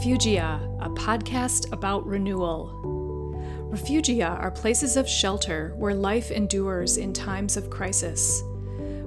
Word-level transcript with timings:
Refugia, 0.00 0.58
a 0.80 0.88
podcast 0.88 1.70
about 1.74 2.06
renewal. 2.06 2.72
Refugia 3.70 4.30
are 4.30 4.50
places 4.50 4.96
of 4.96 5.06
shelter 5.06 5.74
where 5.76 5.92
life 5.92 6.30
endures 6.30 6.96
in 6.96 7.12
times 7.12 7.58
of 7.58 7.68
crisis. 7.68 8.42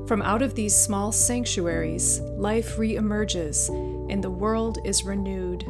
From 0.06 0.22
out 0.22 0.44
of 0.44 0.54
these 0.54 0.76
small 0.76 1.12
sanctuaries, 1.12 2.20
life 2.38 2.78
reemerges 2.78 3.70
and 4.12 4.24
the 4.24 4.30
world 4.30 4.78
is 4.86 5.04
renewed. 5.04 5.64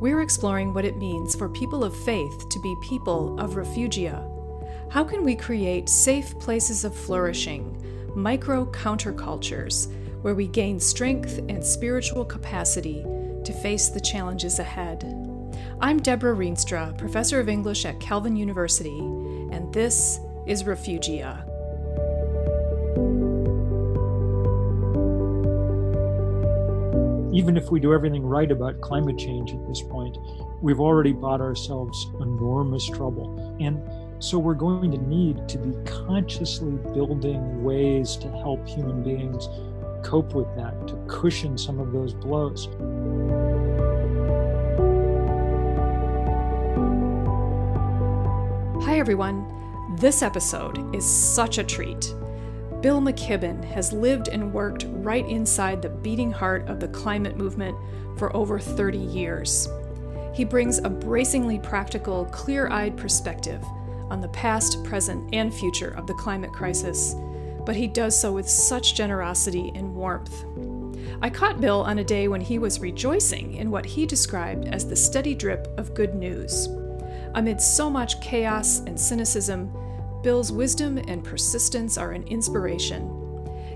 We're 0.00 0.22
exploring 0.22 0.72
what 0.72 0.86
it 0.86 0.96
means 0.96 1.34
for 1.34 1.50
people 1.50 1.84
of 1.84 1.94
faith 1.94 2.48
to 2.48 2.60
be 2.62 2.74
people 2.80 3.38
of 3.38 3.56
refugia. 3.56 4.24
How 4.90 5.04
can 5.04 5.22
we 5.22 5.36
create 5.36 5.86
safe 5.86 6.38
places 6.38 6.86
of 6.86 6.96
flourishing, 6.96 7.76
micro 8.16 8.64
countercultures, 8.72 9.92
where 10.22 10.34
we 10.34 10.48
gain 10.48 10.80
strength 10.80 11.40
and 11.50 11.62
spiritual 11.62 12.24
capacity 12.24 13.04
to 13.44 13.52
face 13.52 13.88
the 13.88 14.00
challenges 14.00 14.58
ahead. 14.58 15.04
I'm 15.80 15.98
Deborah 15.98 16.36
Rienstra, 16.36 16.96
professor 16.98 17.40
of 17.40 17.48
English 17.48 17.84
at 17.86 18.00
Calvin 18.00 18.36
University, 18.36 18.98
and 18.98 19.72
this 19.72 20.20
is 20.46 20.64
Refugia. 20.64 21.46
Even 27.32 27.56
if 27.56 27.70
we 27.70 27.80
do 27.80 27.94
everything 27.94 28.26
right 28.26 28.50
about 28.50 28.80
climate 28.80 29.16
change 29.16 29.52
at 29.52 29.66
this 29.66 29.80
point, 29.82 30.18
we've 30.60 30.80
already 30.80 31.12
bought 31.12 31.40
ourselves 31.40 32.10
enormous 32.20 32.86
trouble. 32.88 33.56
And 33.60 33.80
so 34.22 34.38
we're 34.38 34.54
going 34.54 34.90
to 34.90 34.98
need 34.98 35.48
to 35.48 35.56
be 35.56 35.90
consciously 35.90 36.72
building 36.92 37.62
ways 37.64 38.16
to 38.16 38.28
help 38.28 38.68
human 38.68 39.02
beings 39.02 39.48
cope 40.02 40.34
with 40.34 40.54
that, 40.56 40.88
to 40.88 40.96
cushion 41.08 41.56
some 41.56 41.78
of 41.78 41.92
those 41.92 42.14
blows. 42.14 42.68
Hi, 48.84 48.98
everyone. 48.98 49.46
This 49.96 50.22
episode 50.22 50.94
is 50.94 51.04
such 51.04 51.58
a 51.58 51.64
treat. 51.64 52.14
Bill 52.80 53.00
McKibben 53.00 53.62
has 53.64 53.92
lived 53.92 54.28
and 54.28 54.52
worked 54.52 54.86
right 54.88 55.26
inside 55.28 55.82
the 55.82 55.90
beating 55.90 56.32
heart 56.32 56.66
of 56.68 56.80
the 56.80 56.88
climate 56.88 57.36
movement 57.36 57.76
for 58.16 58.34
over 58.34 58.58
30 58.58 58.98
years. 58.98 59.68
He 60.32 60.44
brings 60.44 60.78
a 60.78 60.88
bracingly 60.88 61.58
practical, 61.58 62.24
clear 62.26 62.68
eyed 62.68 62.96
perspective 62.96 63.62
on 64.10 64.20
the 64.20 64.28
past, 64.28 64.82
present, 64.84 65.34
and 65.34 65.52
future 65.52 65.90
of 65.90 66.06
the 66.06 66.14
climate 66.14 66.52
crisis 66.52 67.14
but 67.70 67.76
he 67.76 67.86
does 67.86 68.20
so 68.20 68.32
with 68.32 68.48
such 68.48 68.96
generosity 68.96 69.70
and 69.76 69.94
warmth. 69.94 70.44
I 71.22 71.30
caught 71.30 71.60
Bill 71.60 71.82
on 71.82 72.00
a 72.00 72.04
day 72.04 72.26
when 72.26 72.40
he 72.40 72.58
was 72.58 72.80
rejoicing 72.80 73.54
in 73.54 73.70
what 73.70 73.86
he 73.86 74.06
described 74.06 74.66
as 74.66 74.88
the 74.88 74.96
steady 74.96 75.36
drip 75.36 75.68
of 75.78 75.94
good 75.94 76.16
news. 76.16 76.66
Amid 77.36 77.60
so 77.60 77.88
much 77.88 78.20
chaos 78.20 78.80
and 78.80 78.98
cynicism, 78.98 79.72
Bill's 80.20 80.50
wisdom 80.50 80.98
and 80.98 81.22
persistence 81.22 81.96
are 81.96 82.10
an 82.10 82.24
inspiration. 82.24 83.08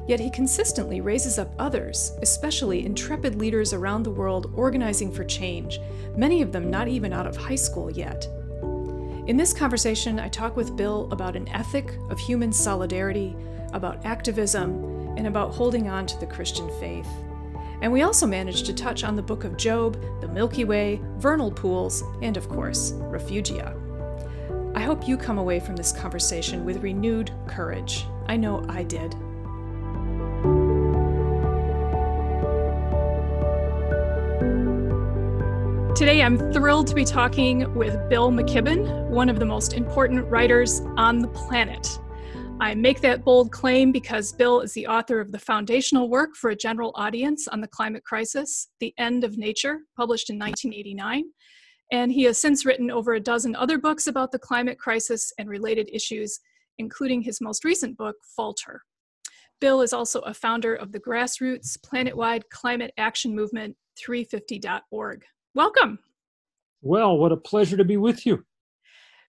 Yet 0.09 0.19
he 0.19 0.29
consistently 0.29 1.01
raises 1.01 1.39
up 1.39 1.55
others, 1.61 2.19
especially 2.21 2.85
intrepid 2.85 3.37
leaders 3.37 3.73
around 3.73 4.03
the 4.03 4.11
world 4.11 4.53
organizing 4.57 5.13
for 5.13 5.23
change, 5.23 5.79
many 6.17 6.43
of 6.43 6.51
them 6.51 6.69
not 6.69 6.89
even 6.89 7.13
out 7.13 7.29
of 7.29 7.37
high 7.37 7.55
school 7.55 7.93
yet. 7.93 8.27
In 9.29 9.37
this 9.37 9.53
conversation, 9.53 10.19
I 10.19 10.27
talk 10.31 10.57
with 10.57 10.77
Bill 10.77 11.09
about 11.13 11.37
an 11.37 11.49
ethic 11.51 11.97
of 12.11 12.19
human 12.19 12.53
solidarity, 12.53 13.37
about 13.75 14.05
activism, 14.07 15.15
and 15.17 15.27
about 15.27 15.53
holding 15.53 15.89
on 15.89 16.07
to 16.07 16.19
the 16.19 16.27
Christian 16.27 16.69
faith. 16.81 17.09
And 17.83 17.93
we 17.93 18.03
also 18.03 18.27
managed 18.27 18.67
to 18.67 18.73
touch 18.73 19.05
on 19.05 19.15
the 19.15 19.23
book 19.23 19.45
of 19.45 19.57
Job, 19.57 20.01
the 20.21 20.29
Milky 20.29 20.65
Way, 20.65 21.01
vernal 21.19 21.51
pools, 21.51 22.03
and 22.23 22.37
of 22.37 22.49
course, 22.49 22.93
refugia. 22.93 23.79
I 24.75 24.81
hope 24.81 25.07
you 25.07 25.17
come 25.17 25.39
away 25.39 25.61
from 25.61 25.77
this 25.77 25.93
conversation 25.93 26.65
with 26.65 26.83
renewed 26.83 27.31
courage. 27.47 28.07
I 28.27 28.37
know 28.37 28.65
I 28.69 28.85
did. 28.85 29.15
Today, 35.95 36.23
I'm 36.23 36.53
thrilled 36.53 36.89
to 36.89 36.95
be 36.95 37.05
talking 37.05 37.73
with 37.75 38.09
Bill 38.09 38.33
McKibben, 38.33 39.11
one 39.11 39.29
of 39.29 39.39
the 39.39 39.45
most 39.45 39.75
important 39.75 40.29
writers 40.29 40.81
on 40.97 41.21
the 41.21 41.29
planet. 41.29 42.01
I 42.61 42.75
make 42.75 43.01
that 43.01 43.25
bold 43.25 43.51
claim 43.51 43.93
because 43.93 44.33
Bill 44.33 44.61
is 44.61 44.73
the 44.73 44.87
author 44.87 45.21
of 45.21 45.33
the 45.33 45.39
foundational 45.39 46.09
work 46.09 46.35
for 46.35 46.51
a 46.51 46.57
general 46.57 46.93
audience 46.95 47.47
on 47.49 47.61
the 47.61 47.69
climate 47.69 48.05
crisis, 48.05 48.69
The 48.81 48.95
End 48.97 49.25
of 49.25 49.37
Nature, 49.37 49.81
published 49.97 50.31
in 50.31 50.39
1989. 50.39 51.25
And 51.93 52.11
he 52.11 52.23
has 52.25 52.41
since 52.41 52.65
written 52.65 52.91
over 52.91 53.15
a 53.15 53.21
dozen 53.21 53.55
other 53.55 53.77
books 53.77 54.07
about 54.07 54.33
the 54.33 54.39
climate 54.39 54.79
crisis 54.79 55.33
and 55.39 55.49
related 55.49 55.91
issues, 55.93 56.41
including 56.79 57.23
his 57.23 57.41
most 57.41 57.65
recent 57.65 57.99
book, 57.99 58.17
Falter. 58.37 58.83
Bill 59.61 59.83
is 59.83 59.93
also 59.93 60.21
a 60.21 60.33
founder 60.33 60.75
of 60.75 60.93
the 60.93 61.01
grassroots 61.01 61.77
planet-wide 61.83 62.49
climate 62.51 62.93
action 62.97 63.35
movement 63.35 63.77
350.org. 63.99 65.23
Welcome. 65.55 65.99
Well, 66.83 67.19
what 67.19 67.33
a 67.33 67.37
pleasure 67.37 67.77
to 67.77 67.85
be 67.85 67.97
with 67.97 68.25
you. 68.25 68.45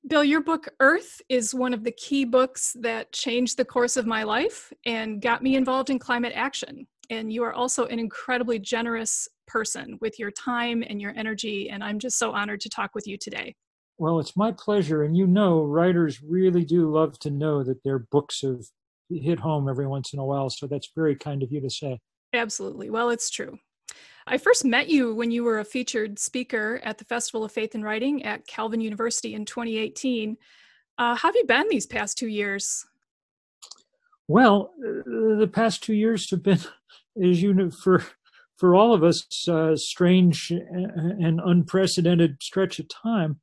Bill, 0.07 0.23
your 0.23 0.41
book 0.41 0.67
Eaarth 0.79 1.19
is 1.29 1.55
one 1.55 1.73
of 1.73 1.83
the 1.83 1.91
key 1.91 2.25
books 2.25 2.75
that 2.79 3.11
changed 3.11 3.57
the 3.57 3.65
course 3.65 3.97
of 3.97 4.05
my 4.05 4.21
life 4.21 4.71
and 4.85 5.19
got 5.19 5.41
me 5.41 5.55
involved 5.55 5.89
in 5.89 5.97
climate 5.97 6.33
action. 6.35 6.85
And 7.09 7.33
you 7.33 7.43
are 7.43 7.53
also 7.53 7.87
an 7.87 7.97
incredibly 7.97 8.59
generous 8.59 9.27
person 9.47 9.97
with 10.01 10.19
your 10.19 10.29
time 10.29 10.83
and 10.87 11.01
your 11.01 11.11
energy. 11.15 11.71
And 11.71 11.83
I'm 11.83 11.97
just 11.97 12.19
so 12.19 12.33
honored 12.33 12.61
to 12.61 12.69
talk 12.69 12.93
with 12.93 13.07
you 13.07 13.17
today. 13.17 13.55
Well, 13.97 14.19
it's 14.19 14.37
my 14.37 14.51
pleasure. 14.51 15.01
And 15.01 15.17
you 15.17 15.25
know, 15.25 15.63
writers 15.63 16.21
really 16.21 16.65
do 16.65 16.91
love 16.91 17.17
to 17.19 17.31
know 17.31 17.63
that 17.63 17.83
their 17.83 17.97
books 17.97 18.41
have 18.41 18.61
hit 19.09 19.39
home 19.39 19.67
every 19.67 19.87
once 19.87 20.13
in 20.13 20.19
a 20.19 20.25
while. 20.25 20.51
So 20.51 20.67
that's 20.67 20.91
very 20.95 21.15
kind 21.15 21.41
of 21.41 21.51
you 21.51 21.61
to 21.61 21.69
say. 21.69 21.99
Absolutely. 22.31 22.91
Well, 22.91 23.09
it's 23.09 23.31
true. 23.31 23.57
I 24.27 24.39
first 24.39 24.65
met 24.65 24.89
you 24.89 25.13
when 25.13 25.29
you 25.29 25.43
were 25.43 25.59
a 25.59 25.65
featured 25.65 26.17
speaker 26.17 26.81
at 26.83 26.97
the 26.97 27.05
Festival 27.05 27.43
of 27.43 27.51
Faith 27.51 27.75
and 27.75 27.83
Writing 27.83 28.23
at 28.23 28.47
Calvin 28.47 28.81
University 28.81 29.35
in 29.35 29.45
2018. 29.45 30.35
Uh, 30.97 31.15
how 31.15 31.27
have 31.27 31.35
you 31.35 31.45
been 31.45 31.67
these 31.69 31.85
past 31.85 32.17
two 32.17 32.27
years? 32.27 32.85
Well, 34.27 34.71
uh, 34.79 35.37
the 35.37 35.49
past 35.51 35.83
two 35.83 35.93
years 35.93 36.29
have 36.31 36.41
been, 36.41 36.59
as 37.23 37.41
you 37.41 37.53
know, 37.53 37.69
for 37.69 38.03
for 38.57 38.73
all 38.73 38.93
of 38.93 39.03
us, 39.03 39.47
uh, 39.49 39.75
strange 39.75 40.49
and 40.49 41.41
unprecedented 41.43 42.41
stretch 42.41 42.79
of 42.79 42.87
time. 42.87 43.37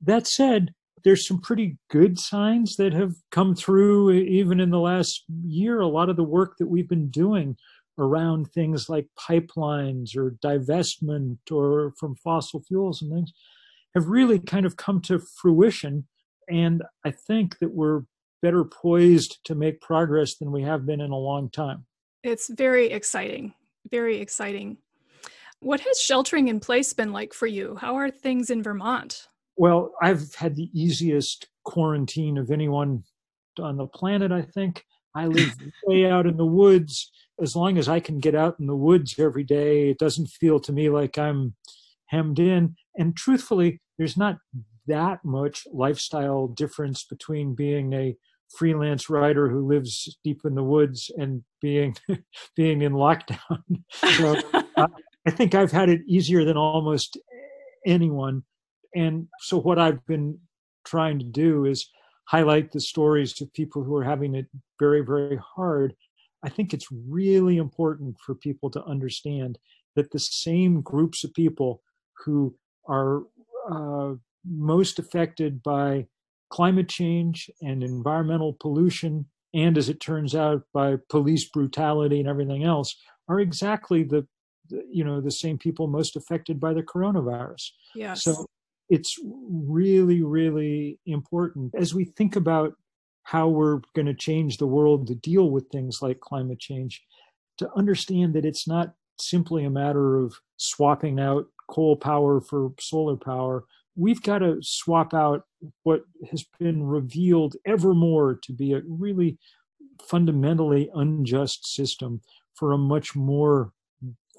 That 0.00 0.28
said, 0.28 0.72
there's 1.02 1.26
some 1.26 1.40
pretty 1.40 1.76
good 1.90 2.20
signs 2.20 2.76
that 2.76 2.92
have 2.92 3.14
come 3.32 3.56
through 3.56 4.12
even 4.12 4.60
in 4.60 4.70
the 4.70 4.78
last 4.78 5.24
year. 5.44 5.80
A 5.80 5.88
lot 5.88 6.08
of 6.08 6.14
the 6.14 6.22
work 6.22 6.56
that 6.58 6.68
we've 6.68 6.88
been 6.88 7.08
doing 7.10 7.56
around 7.98 8.52
things 8.52 8.88
like 8.88 9.06
pipelines 9.18 10.16
or 10.16 10.36
divestment 10.42 11.38
or 11.50 11.92
from 11.98 12.14
fossil 12.16 12.62
fuels 12.62 13.02
and 13.02 13.12
things 13.12 13.32
have 13.94 14.06
really 14.06 14.38
kind 14.38 14.66
of 14.66 14.76
come 14.76 15.00
to 15.02 15.18
fruition. 15.18 16.06
And 16.48 16.82
I 17.04 17.10
think 17.10 17.58
that 17.58 17.72
we're 17.72 18.02
better 18.40 18.64
poised 18.64 19.38
to 19.44 19.54
make 19.54 19.80
progress 19.80 20.36
than 20.36 20.52
we 20.52 20.62
have 20.62 20.86
been 20.86 21.00
in 21.00 21.10
a 21.10 21.18
long 21.18 21.50
time. 21.50 21.84
It's 22.22 22.48
very 22.48 22.90
exciting, 22.90 23.54
very 23.90 24.20
exciting. 24.20 24.78
What 25.60 25.80
has 25.80 26.00
sheltering 26.00 26.48
in 26.48 26.60
place 26.60 26.92
been 26.92 27.12
like 27.12 27.34
for 27.34 27.46
you? 27.46 27.76
How 27.76 27.96
are 27.96 28.10
things 28.10 28.50
in 28.50 28.62
Vermont? 28.62 29.26
Well, 29.56 29.92
I've 30.00 30.34
had 30.36 30.54
the 30.54 30.70
easiest 30.72 31.48
quarantine 31.64 32.38
of 32.38 32.52
anyone 32.52 33.02
on 33.58 33.76
the 33.76 33.86
planet, 33.86 34.30
I 34.30 34.42
think. 34.42 34.84
I 35.16 35.26
live 35.26 35.52
way 35.84 36.06
out 36.06 36.26
in 36.26 36.36
the 36.36 36.46
woods 36.46 37.10
as 37.40 37.54
long 37.54 37.78
as 37.78 37.88
I 37.88 38.00
can 38.00 38.18
get 38.18 38.34
out 38.34 38.56
in 38.58 38.66
the 38.66 38.76
woods 38.76 39.18
every 39.18 39.44
day, 39.44 39.90
it 39.90 39.98
doesn't 39.98 40.26
feel 40.26 40.60
to 40.60 40.72
me 40.72 40.90
like 40.90 41.18
I'm 41.18 41.54
hemmed 42.06 42.38
in. 42.38 42.76
And 42.96 43.16
truthfully, 43.16 43.80
there's 43.96 44.16
not 44.16 44.38
that 44.86 45.24
much 45.24 45.66
lifestyle 45.72 46.48
difference 46.48 47.04
between 47.04 47.54
being 47.54 47.92
a 47.92 48.16
freelance 48.56 49.10
writer 49.10 49.48
who 49.48 49.66
lives 49.66 50.16
deep 50.24 50.40
in 50.44 50.54
the 50.54 50.62
woods 50.62 51.10
and 51.18 51.44
being 51.60 51.94
being 52.56 52.82
in 52.82 52.92
lockdown. 52.92 53.62
so 53.92 54.40
uh, 54.76 54.86
I 55.26 55.30
think 55.30 55.54
I've 55.54 55.72
had 55.72 55.90
it 55.90 56.00
easier 56.08 56.44
than 56.44 56.56
almost 56.56 57.18
anyone. 57.86 58.42
And 58.94 59.28
so 59.40 59.58
what 59.58 59.78
I've 59.78 60.04
been 60.06 60.38
trying 60.84 61.18
to 61.18 61.24
do 61.24 61.66
is 61.66 61.90
highlight 62.24 62.72
the 62.72 62.80
stories 62.80 63.40
of 63.40 63.52
people 63.52 63.84
who 63.84 63.94
are 63.96 64.04
having 64.04 64.34
it 64.34 64.46
very, 64.78 65.02
very 65.02 65.38
hard 65.56 65.94
I 66.44 66.48
think 66.48 66.72
it's 66.72 66.88
really 66.90 67.56
important 67.56 68.16
for 68.24 68.34
people 68.34 68.70
to 68.70 68.84
understand 68.84 69.58
that 69.96 70.12
the 70.12 70.20
same 70.20 70.80
groups 70.80 71.24
of 71.24 71.34
people 71.34 71.82
who 72.24 72.54
are 72.86 73.22
uh, 73.70 74.14
most 74.44 74.98
affected 74.98 75.62
by 75.62 76.06
climate 76.50 76.88
change 76.88 77.50
and 77.60 77.82
environmental 77.82 78.56
pollution, 78.60 79.26
and 79.52 79.76
as 79.76 79.88
it 79.88 80.00
turns 80.00 80.34
out, 80.34 80.62
by 80.72 80.96
police 81.08 81.48
brutality 81.48 82.20
and 82.20 82.28
everything 82.28 82.64
else, 82.64 82.96
are 83.28 83.40
exactly 83.40 84.02
the 84.02 84.26
you 84.90 85.02
know 85.02 85.20
the 85.20 85.30
same 85.30 85.58
people 85.58 85.86
most 85.86 86.16
affected 86.16 86.60
by 86.60 86.72
the 86.72 86.82
coronavirus. 86.82 87.70
Yes. 87.94 88.24
So 88.24 88.46
it's 88.88 89.18
really, 89.22 90.22
really 90.22 90.98
important 91.06 91.74
as 91.74 91.94
we 91.94 92.04
think 92.04 92.36
about 92.36 92.74
how 93.28 93.46
we're 93.46 93.82
going 93.94 94.06
to 94.06 94.14
change 94.14 94.56
the 94.56 94.66
world 94.66 95.06
to 95.06 95.14
deal 95.14 95.50
with 95.50 95.68
things 95.68 96.00
like 96.00 96.18
climate 96.18 96.58
change 96.58 97.02
to 97.58 97.70
understand 97.76 98.32
that 98.32 98.46
it's 98.46 98.66
not 98.66 98.94
simply 99.20 99.66
a 99.66 99.70
matter 99.70 100.16
of 100.16 100.34
swapping 100.56 101.20
out 101.20 101.44
coal 101.68 101.94
power 101.94 102.40
for 102.40 102.72
solar 102.80 103.18
power. 103.18 103.64
We've 103.96 104.22
got 104.22 104.38
to 104.38 104.56
swap 104.62 105.12
out 105.12 105.42
what 105.82 106.04
has 106.30 106.46
been 106.58 106.82
revealed 106.84 107.54
ever 107.66 107.92
more 107.92 108.38
to 108.44 108.52
be 108.54 108.72
a 108.72 108.80
really 108.88 109.36
fundamentally 110.02 110.88
unjust 110.94 111.66
system 111.66 112.22
for 112.54 112.72
a 112.72 112.78
much 112.78 113.14
more 113.14 113.72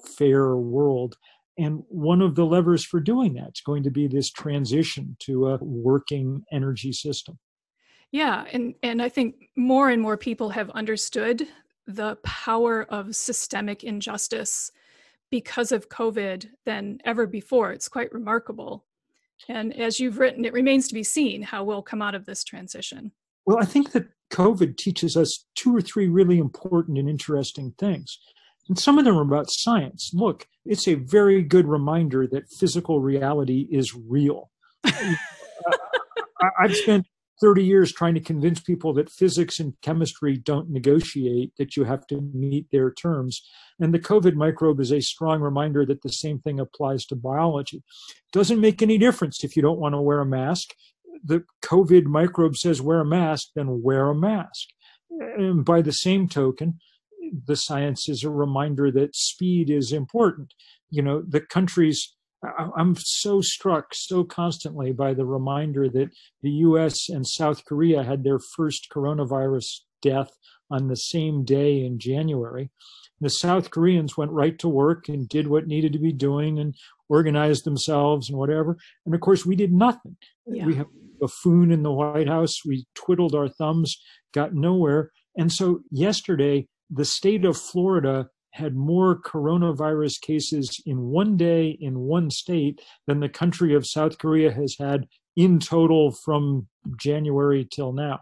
fair 0.04 0.56
world. 0.56 1.16
And 1.56 1.84
one 1.86 2.20
of 2.20 2.34
the 2.34 2.44
levers 2.44 2.84
for 2.84 2.98
doing 2.98 3.34
that 3.34 3.52
is 3.54 3.62
going 3.64 3.84
to 3.84 3.90
be 3.90 4.08
this 4.08 4.32
transition 4.32 5.16
to 5.20 5.46
a 5.46 5.58
working 5.62 6.42
energy 6.50 6.92
system. 6.92 7.38
Yeah, 8.12 8.44
and 8.52 8.74
and 8.82 9.00
I 9.00 9.08
think 9.08 9.50
more 9.56 9.88
and 9.88 10.02
more 10.02 10.16
people 10.16 10.50
have 10.50 10.70
understood 10.70 11.46
the 11.86 12.16
power 12.16 12.84
of 12.84 13.14
systemic 13.14 13.84
injustice 13.84 14.72
because 15.30 15.70
of 15.72 15.88
COVID 15.88 16.48
than 16.64 17.00
ever 17.04 17.26
before. 17.26 17.72
It's 17.72 17.88
quite 17.88 18.12
remarkable. 18.12 18.84
And 19.48 19.78
as 19.78 20.00
you've 20.00 20.18
written, 20.18 20.44
it 20.44 20.52
remains 20.52 20.88
to 20.88 20.94
be 20.94 21.04
seen 21.04 21.42
how 21.42 21.64
we'll 21.64 21.82
come 21.82 22.02
out 22.02 22.14
of 22.14 22.26
this 22.26 22.44
transition. 22.44 23.12
Well, 23.46 23.58
I 23.58 23.64
think 23.64 23.92
that 23.92 24.08
COVID 24.30 24.76
teaches 24.76 25.16
us 25.16 25.46
two 25.54 25.74
or 25.74 25.80
three 25.80 26.08
really 26.08 26.38
important 26.38 26.98
and 26.98 27.08
interesting 27.08 27.74
things. 27.78 28.18
And 28.68 28.78
some 28.78 28.98
of 28.98 29.04
them 29.04 29.16
are 29.16 29.22
about 29.22 29.50
science. 29.50 30.10
Look, 30.12 30.46
it's 30.64 30.86
a 30.86 30.94
very 30.94 31.42
good 31.42 31.66
reminder 31.66 32.26
that 32.28 32.48
physical 32.48 33.00
reality 33.00 33.66
is 33.70 33.94
real. 33.94 34.50
I've 34.84 36.76
spent 36.76 37.06
30 37.40 37.64
years 37.64 37.92
trying 37.92 38.14
to 38.14 38.20
convince 38.20 38.60
people 38.60 38.92
that 38.94 39.10
physics 39.10 39.58
and 39.58 39.74
chemistry 39.80 40.36
don't 40.36 40.70
negotiate, 40.70 41.52
that 41.56 41.76
you 41.76 41.84
have 41.84 42.06
to 42.08 42.20
meet 42.34 42.66
their 42.70 42.92
terms. 42.92 43.42
And 43.78 43.94
the 43.94 43.98
COVID 43.98 44.34
microbe 44.34 44.80
is 44.80 44.92
a 44.92 45.00
strong 45.00 45.40
reminder 45.40 45.86
that 45.86 46.02
the 46.02 46.12
same 46.12 46.38
thing 46.38 46.60
applies 46.60 47.06
to 47.06 47.16
biology. 47.16 47.82
Doesn't 48.32 48.60
make 48.60 48.82
any 48.82 48.98
difference 48.98 49.42
if 49.42 49.56
you 49.56 49.62
don't 49.62 49.80
want 49.80 49.94
to 49.94 50.00
wear 50.00 50.20
a 50.20 50.26
mask. 50.26 50.74
The 51.24 51.44
COVID 51.62 52.04
microbe 52.04 52.56
says 52.56 52.82
wear 52.82 53.00
a 53.00 53.06
mask, 53.06 53.48
then 53.54 53.82
wear 53.82 54.08
a 54.08 54.14
mask. 54.14 54.68
And 55.10 55.64
by 55.64 55.82
the 55.82 55.92
same 55.92 56.28
token, 56.28 56.78
the 57.46 57.56
science 57.56 58.08
is 58.08 58.24
a 58.24 58.30
reminder 58.30 58.90
that 58.90 59.16
speed 59.16 59.70
is 59.70 59.92
important. 59.92 60.54
You 60.90 61.02
know, 61.02 61.22
the 61.26 61.40
countries, 61.40 62.14
I'm 62.42 62.96
so 62.96 63.40
struck 63.40 63.94
so 63.94 64.24
constantly 64.24 64.92
by 64.92 65.12
the 65.12 65.26
reminder 65.26 65.88
that 65.90 66.10
the 66.42 66.50
US 66.50 67.08
and 67.08 67.26
South 67.26 67.64
Korea 67.64 68.02
had 68.02 68.24
their 68.24 68.38
first 68.38 68.88
coronavirus 68.90 69.80
death 70.00 70.30
on 70.70 70.88
the 70.88 70.96
same 70.96 71.44
day 71.44 71.84
in 71.84 71.98
January. 71.98 72.70
The 73.20 73.28
South 73.28 73.70
Koreans 73.70 74.16
went 74.16 74.30
right 74.30 74.58
to 74.60 74.68
work 74.68 75.08
and 75.08 75.28
did 75.28 75.48
what 75.48 75.66
needed 75.66 75.92
to 75.92 75.98
be 75.98 76.12
doing 76.12 76.58
and 76.58 76.74
organized 77.08 77.64
themselves 77.64 78.30
and 78.30 78.38
whatever. 78.38 78.78
And 79.04 79.14
of 79.14 79.20
course, 79.20 79.44
we 79.44 79.56
did 79.56 79.72
nothing. 79.72 80.16
Yeah. 80.46 80.64
We 80.64 80.76
have 80.76 80.86
a 80.86 81.18
buffoon 81.20 81.70
in 81.70 81.82
the 81.82 81.92
White 81.92 82.28
House. 82.28 82.64
We 82.64 82.86
twiddled 82.94 83.34
our 83.34 83.48
thumbs, 83.48 84.00
got 84.32 84.54
nowhere. 84.54 85.10
And 85.36 85.52
so 85.52 85.80
yesterday, 85.90 86.68
the 86.88 87.04
state 87.04 87.44
of 87.44 87.58
Florida 87.58 88.30
had 88.52 88.74
more 88.74 89.20
coronavirus 89.20 90.20
cases 90.20 90.80
in 90.86 91.00
one 91.00 91.36
day 91.36 91.76
in 91.80 92.00
one 92.00 92.30
state 92.30 92.80
than 93.06 93.20
the 93.20 93.28
country 93.28 93.74
of 93.74 93.86
South 93.86 94.18
Korea 94.18 94.52
has 94.52 94.76
had 94.78 95.06
in 95.36 95.58
total 95.58 96.10
from 96.10 96.66
January 96.96 97.66
till 97.70 97.92
now. 97.92 98.20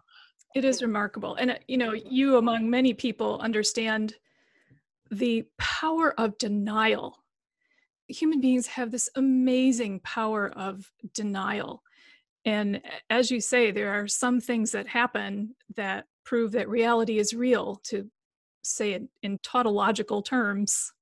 It 0.55 0.65
is 0.65 0.83
remarkable. 0.83 1.35
And, 1.37 1.53
uh, 1.53 1.55
you 1.67 1.77
know, 1.77 1.93
you, 1.93 2.37
among 2.37 2.69
many 2.69 2.95
people, 2.95 3.41
understand 3.41 4.15
the 5.11 5.45
power 5.59 6.19
of 6.19 6.37
denial. 6.39 7.19
Human 8.09 8.41
beings 8.41 8.67
have 8.67 8.91
this 8.91 9.11
amazing 9.17 10.01
power 10.01 10.51
of 10.51 10.91
denial. 11.15 11.83
And 12.45 12.81
as 13.11 13.31
you 13.31 13.41
say, 13.41 13.71
there 13.71 13.93
are 13.93 14.09
some 14.09 14.41
things 14.41 14.73
that 14.73 14.87
happen 14.87 15.55
that 15.77 16.07
prove 16.25 16.53
that 16.53 16.69
reality 16.69 17.19
is 17.19 17.35
real 17.35 17.81
to 17.85 18.11
say 18.69 18.93
it 18.93 19.05
in 19.23 19.39
tautological 19.39 20.23
terms. 20.23 20.93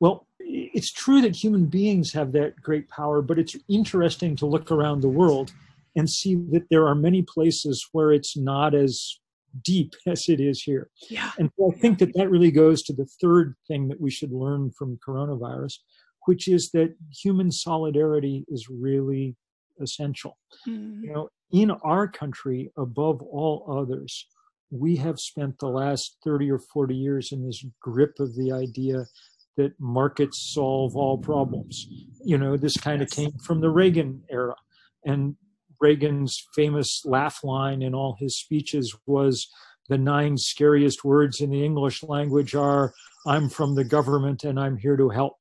Well, 0.00 0.26
it's 0.40 0.90
true 0.90 1.20
that 1.22 1.36
human 1.36 1.66
beings 1.66 2.12
have 2.12 2.32
that 2.32 2.60
great 2.60 2.88
power, 2.88 3.22
but 3.22 3.38
it's 3.38 3.56
interesting 3.68 4.34
to 4.36 4.46
look 4.46 4.72
around 4.72 5.00
the 5.00 5.08
world 5.08 5.52
and 5.94 6.08
see 6.08 6.34
that 6.50 6.66
there 6.70 6.86
are 6.86 6.94
many 6.94 7.22
places 7.22 7.86
where 7.92 8.12
it's 8.12 8.36
not 8.36 8.74
as 8.74 9.18
deep 9.62 9.94
as 10.06 10.28
it 10.28 10.40
is 10.40 10.62
here. 10.62 10.90
Yeah. 11.08 11.30
And 11.38 11.50
so 11.56 11.72
I 11.72 11.78
think 11.78 11.98
that 11.98 12.14
that 12.14 12.30
really 12.30 12.50
goes 12.50 12.82
to 12.84 12.92
the 12.92 13.06
third 13.20 13.54
thing 13.68 13.88
that 13.88 14.00
we 14.00 14.10
should 14.10 14.32
learn 14.32 14.70
from 14.70 14.98
coronavirus, 15.06 15.74
which 16.26 16.48
is 16.48 16.70
that 16.70 16.94
human 17.12 17.50
solidarity 17.50 18.44
is 18.48 18.68
really 18.68 19.36
essential. 19.80 20.38
Mm. 20.66 21.02
You 21.02 21.12
know, 21.12 21.28
in 21.52 21.70
our 21.70 22.08
country, 22.08 22.70
above 22.76 23.22
all 23.22 23.66
others, 23.68 24.26
we 24.72 24.96
have 24.96 25.18
spent 25.18 25.58
the 25.58 25.68
last 25.68 26.16
30 26.24 26.50
or 26.50 26.58
40 26.58 26.94
years 26.94 27.30
in 27.30 27.44
this 27.44 27.62
grip 27.80 28.14
of 28.18 28.34
the 28.34 28.50
idea 28.52 29.04
that 29.58 29.78
markets 29.78 30.50
solve 30.54 30.96
all 30.96 31.18
problems. 31.18 31.86
You 32.24 32.38
know, 32.38 32.56
this 32.56 32.76
kind 32.78 33.02
of 33.02 33.10
came 33.10 33.32
from 33.44 33.60
the 33.60 33.68
Reagan 33.68 34.22
era. 34.30 34.54
And 35.04 35.36
Reagan's 35.78 36.42
famous 36.54 37.02
laugh 37.04 37.44
line 37.44 37.82
in 37.82 37.94
all 37.94 38.16
his 38.18 38.38
speeches 38.38 38.96
was 39.06 39.46
the 39.88 39.98
nine 39.98 40.38
scariest 40.38 41.04
words 41.04 41.40
in 41.40 41.50
the 41.50 41.64
English 41.64 42.02
language 42.02 42.54
are, 42.54 42.94
I'm 43.26 43.50
from 43.50 43.74
the 43.74 43.84
government 43.84 44.42
and 44.42 44.58
I'm 44.58 44.78
here 44.78 44.96
to 44.96 45.10
help. 45.10 45.34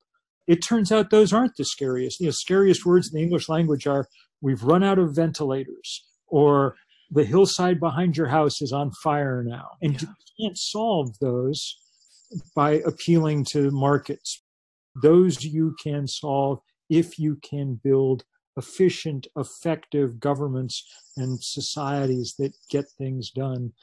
It 0.45 0.57
turns 0.57 0.91
out 0.91 1.09
those 1.09 1.31
aren't 1.31 1.55
the 1.55 1.63
scariest. 1.63 2.19
The 2.19 2.33
scariest 2.33 2.85
words 2.85 3.09
in 3.09 3.17
the 3.17 3.23
English 3.23 3.47
language 3.47 3.87
are, 3.87 4.07
we've 4.41 4.63
run 4.63 4.83
out 4.83 4.99
of 4.99 5.15
ventilators, 5.15 6.05
or 6.27 6.75
the 7.11 7.25
hillside 7.25 7.79
behind 7.79 8.15
your 8.15 8.27
house 8.27 8.61
is 8.61 8.71
on 8.71 8.91
fire 9.03 9.43
now. 9.45 9.71
And 9.81 9.93
yeah. 9.93 10.07
you 10.09 10.45
can't 10.45 10.57
solve 10.57 11.19
those 11.19 11.77
by 12.55 12.81
appealing 12.85 13.45
to 13.51 13.69
markets. 13.71 14.41
Those 15.01 15.43
you 15.43 15.75
can 15.81 16.07
solve 16.07 16.59
if 16.89 17.19
you 17.19 17.37
can 17.43 17.79
build 17.83 18.23
efficient, 18.57 19.27
effective 19.37 20.19
governments 20.19 20.85
and 21.17 21.41
societies 21.41 22.35
that 22.39 22.53
get 22.69 22.85
things 22.97 23.31
done. 23.31 23.73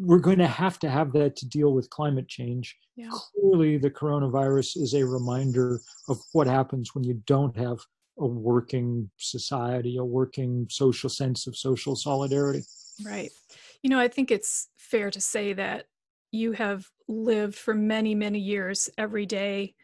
We're 0.00 0.18
going 0.18 0.38
to 0.38 0.46
have 0.46 0.78
to 0.80 0.90
have 0.90 1.12
that 1.12 1.36
to 1.36 1.48
deal 1.48 1.72
with 1.72 1.90
climate 1.90 2.28
change. 2.28 2.76
Yeah. 2.96 3.10
Clearly, 3.10 3.76
the 3.76 3.90
coronavirus 3.90 4.76
is 4.76 4.94
a 4.94 5.04
reminder 5.04 5.80
of 6.08 6.18
what 6.32 6.46
happens 6.46 6.94
when 6.94 7.04
you 7.04 7.22
don't 7.26 7.56
have 7.56 7.78
a 8.18 8.26
working 8.26 9.10
society, 9.16 9.96
a 9.96 10.04
working 10.04 10.66
social 10.70 11.10
sense 11.10 11.46
of 11.46 11.56
social 11.56 11.96
solidarity. 11.96 12.62
Right. 13.04 13.30
You 13.82 13.90
know, 13.90 13.98
I 13.98 14.08
think 14.08 14.30
it's 14.30 14.68
fair 14.76 15.10
to 15.10 15.20
say 15.20 15.52
that 15.52 15.86
you 16.30 16.52
have 16.52 16.86
lived 17.08 17.54
for 17.54 17.74
many, 17.74 18.14
many 18.14 18.38
years 18.38 18.88
every 18.98 19.26
day 19.26 19.74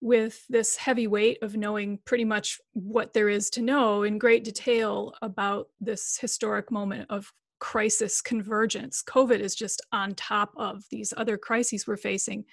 with 0.00 0.46
this 0.48 0.76
heavy 0.76 1.06
weight 1.06 1.38
of 1.42 1.56
knowing 1.56 1.98
pretty 2.04 2.24
much 2.24 2.60
what 2.72 3.12
there 3.12 3.28
is 3.28 3.50
to 3.50 3.62
know 3.62 4.02
in 4.02 4.18
great 4.18 4.44
detail 4.44 5.14
about 5.22 5.68
this 5.80 6.18
historic 6.18 6.70
moment 6.70 7.06
of 7.10 7.32
crisis 7.58 8.20
convergence. 8.20 9.02
COVID 9.02 9.40
is 9.40 9.54
just 9.54 9.80
on 9.92 10.14
top 10.14 10.52
of 10.56 10.84
these 10.90 11.14
other 11.16 11.38
crises 11.38 11.86
we're 11.86 11.96
facing. 11.96 12.44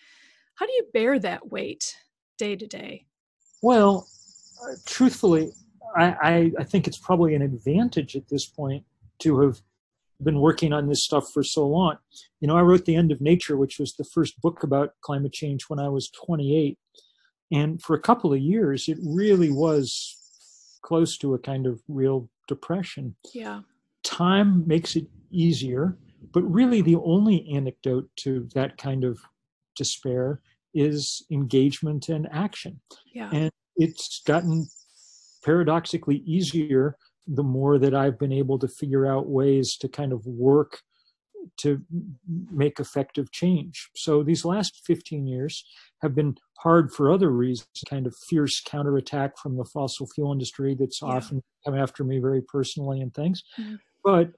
How 0.55 0.65
do 0.65 0.71
you 0.71 0.85
bear 0.93 1.19
that 1.19 1.51
weight 1.51 1.95
day 2.37 2.55
to 2.55 2.65
day? 2.65 3.05
Well, 3.61 4.07
truthfully, 4.85 5.51
I, 5.95 6.05
I, 6.05 6.51
I 6.59 6.63
think 6.63 6.87
it's 6.87 6.97
probably 6.97 7.35
an 7.35 7.41
advantage 7.41 8.15
at 8.15 8.27
this 8.29 8.45
point 8.45 8.83
to 9.19 9.41
have 9.41 9.61
been 10.21 10.39
working 10.39 10.73
on 10.73 10.87
this 10.87 11.03
stuff 11.03 11.31
for 11.31 11.43
so 11.43 11.67
long. 11.67 11.97
You 12.39 12.47
know, 12.47 12.57
I 12.57 12.61
wrote 12.61 12.85
The 12.85 12.95
End 12.95 13.11
of 13.11 13.21
Nature, 13.21 13.57
which 13.57 13.79
was 13.79 13.93
the 13.93 14.03
first 14.03 14.39
book 14.41 14.63
about 14.63 14.93
climate 15.01 15.33
change 15.33 15.63
when 15.67 15.79
I 15.79 15.89
was 15.89 16.09
28. 16.09 16.77
And 17.51 17.81
for 17.81 17.95
a 17.95 18.01
couple 18.01 18.33
of 18.33 18.39
years, 18.39 18.87
it 18.87 18.97
really 19.03 19.51
was 19.51 20.17
close 20.81 21.17
to 21.17 21.33
a 21.33 21.39
kind 21.39 21.67
of 21.67 21.81
real 21.87 22.29
depression. 22.47 23.15
Yeah. 23.33 23.61
Time 24.03 24.67
makes 24.67 24.95
it 24.95 25.07
easier, 25.31 25.97
but 26.31 26.41
really 26.41 26.81
the 26.81 26.97
only 26.97 27.47
antidote 27.53 28.09
to 28.17 28.47
that 28.53 28.77
kind 28.77 29.03
of 29.03 29.19
despair 29.75 30.41
is 30.73 31.25
engagement 31.31 32.09
and 32.09 32.27
action. 32.31 32.79
Yeah. 33.13 33.29
And 33.31 33.51
it's 33.75 34.21
gotten 34.25 34.67
paradoxically 35.43 36.23
easier 36.25 36.97
the 37.27 37.43
more 37.43 37.77
that 37.79 37.95
I've 37.95 38.19
been 38.19 38.33
able 38.33 38.59
to 38.59 38.67
figure 38.67 39.05
out 39.05 39.29
ways 39.29 39.77
to 39.77 39.87
kind 39.87 40.11
of 40.11 40.25
work 40.25 40.81
to 41.57 41.81
make 42.51 42.79
effective 42.79 43.31
change. 43.31 43.89
So 43.95 44.23
these 44.23 44.45
last 44.45 44.81
15 44.85 45.27
years 45.27 45.65
have 46.01 46.15
been 46.15 46.35
hard 46.59 46.93
for 46.93 47.11
other 47.11 47.29
reasons, 47.29 47.67
kind 47.89 48.07
of 48.07 48.15
fierce 48.29 48.61
counterattack 48.61 49.37
from 49.37 49.57
the 49.57 49.65
fossil 49.65 50.07
fuel 50.07 50.31
industry 50.31 50.75
that's 50.77 51.01
yeah. 51.01 51.09
often 51.09 51.41
come 51.65 51.75
after 51.75 52.03
me 52.03 52.19
very 52.19 52.41
personally 52.41 53.01
and 53.01 53.13
things. 53.13 53.43
Mm-hmm. 53.59 53.75
But 54.03 54.31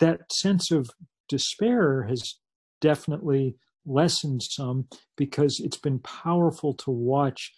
that 0.00 0.32
sense 0.32 0.70
of 0.70 0.90
despair 1.28 2.04
has 2.04 2.34
definitely 2.80 3.56
lessened 3.86 4.42
some 4.42 4.86
because 5.16 5.60
it's 5.60 5.78
been 5.78 5.98
powerful 6.00 6.74
to 6.74 6.90
watch 6.90 7.52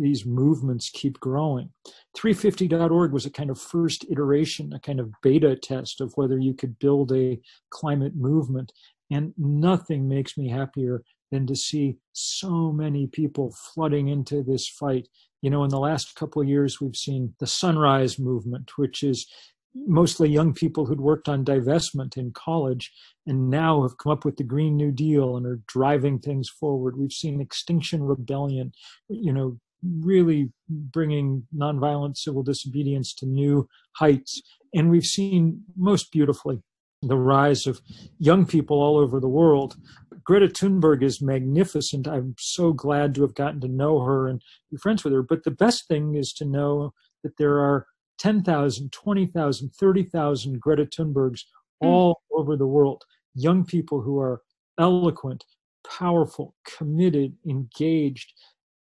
these 0.00 0.24
movements 0.24 0.90
keep 0.90 1.20
growing. 1.20 1.70
350.org 2.16 3.12
was 3.12 3.26
a 3.26 3.30
kind 3.30 3.50
of 3.50 3.60
first 3.60 4.04
iteration, 4.10 4.72
a 4.72 4.80
kind 4.80 5.00
of 5.00 5.12
beta 5.22 5.56
test 5.56 6.00
of 6.00 6.12
whether 6.14 6.38
you 6.38 6.54
could 6.54 6.78
build 6.78 7.12
a 7.12 7.40
climate 7.70 8.16
movement. 8.16 8.72
And 9.10 9.34
nothing 9.36 10.08
makes 10.08 10.36
me 10.36 10.48
happier 10.48 11.02
than 11.30 11.46
to 11.46 11.56
see 11.56 11.98
so 12.12 12.72
many 12.72 13.06
people 13.06 13.54
flooding 13.74 14.08
into 14.08 14.42
this 14.42 14.68
fight. 14.68 15.08
You 15.42 15.50
know, 15.50 15.64
in 15.64 15.70
the 15.70 15.78
last 15.78 16.14
couple 16.14 16.40
of 16.40 16.48
years, 16.48 16.80
we've 16.80 16.96
seen 16.96 17.34
the 17.38 17.46
Sunrise 17.46 18.18
Movement, 18.18 18.72
which 18.76 19.02
is 19.02 19.26
mostly 19.74 20.30
young 20.30 20.54
people 20.54 20.86
who'd 20.86 21.00
worked 21.00 21.28
on 21.28 21.44
divestment 21.44 22.16
in 22.16 22.30
college 22.32 22.92
and 23.26 23.50
now 23.50 23.82
have 23.82 23.98
come 23.98 24.12
up 24.12 24.24
with 24.24 24.36
the 24.36 24.44
Green 24.44 24.76
New 24.76 24.92
Deal 24.92 25.36
and 25.36 25.44
are 25.46 25.60
driving 25.66 26.18
things 26.18 26.48
forward. 26.48 26.96
We've 26.96 27.12
seen 27.12 27.40
Extinction 27.40 28.04
Rebellion, 28.04 28.72
you 29.08 29.32
know, 29.32 29.58
really 30.00 30.50
bringing 30.68 31.46
nonviolent 31.54 32.16
civil 32.16 32.42
disobedience 32.42 33.14
to 33.14 33.26
new 33.26 33.68
heights. 33.96 34.40
And 34.74 34.90
we've 34.90 35.04
seen 35.04 35.62
most 35.76 36.10
beautifully 36.10 36.62
the 37.02 37.16
rise 37.16 37.66
of 37.66 37.80
young 38.18 38.46
people 38.46 38.80
all 38.80 38.96
over 38.96 39.20
the 39.20 39.28
world. 39.28 39.76
Greta 40.24 40.48
Thunberg 40.48 41.02
is 41.02 41.20
magnificent. 41.20 42.08
I'm 42.08 42.34
so 42.38 42.72
glad 42.72 43.14
to 43.14 43.22
have 43.22 43.34
gotten 43.34 43.60
to 43.60 43.68
know 43.68 44.00
her 44.00 44.26
and 44.26 44.40
be 44.70 44.78
friends 44.78 45.04
with 45.04 45.12
her. 45.12 45.22
But 45.22 45.44
the 45.44 45.50
best 45.50 45.86
thing 45.86 46.14
is 46.14 46.32
to 46.34 46.44
know 46.44 46.94
that 47.22 47.36
there 47.36 47.58
are 47.58 47.86
10,000, 48.18 48.92
20,000, 48.92 49.70
30,000 49.70 50.60
Greta 50.60 50.86
Thunbergs 50.86 51.40
hmm. 51.80 51.88
all 51.88 52.14
mm. 52.14 52.40
over 52.40 52.56
the 52.56 52.66
world. 52.66 53.02
Young 53.34 53.64
people 53.64 54.00
who 54.00 54.18
are 54.18 54.40
eloquent, 54.78 55.44
powerful, 55.86 56.54
committed, 56.64 57.34
engaged. 57.46 58.32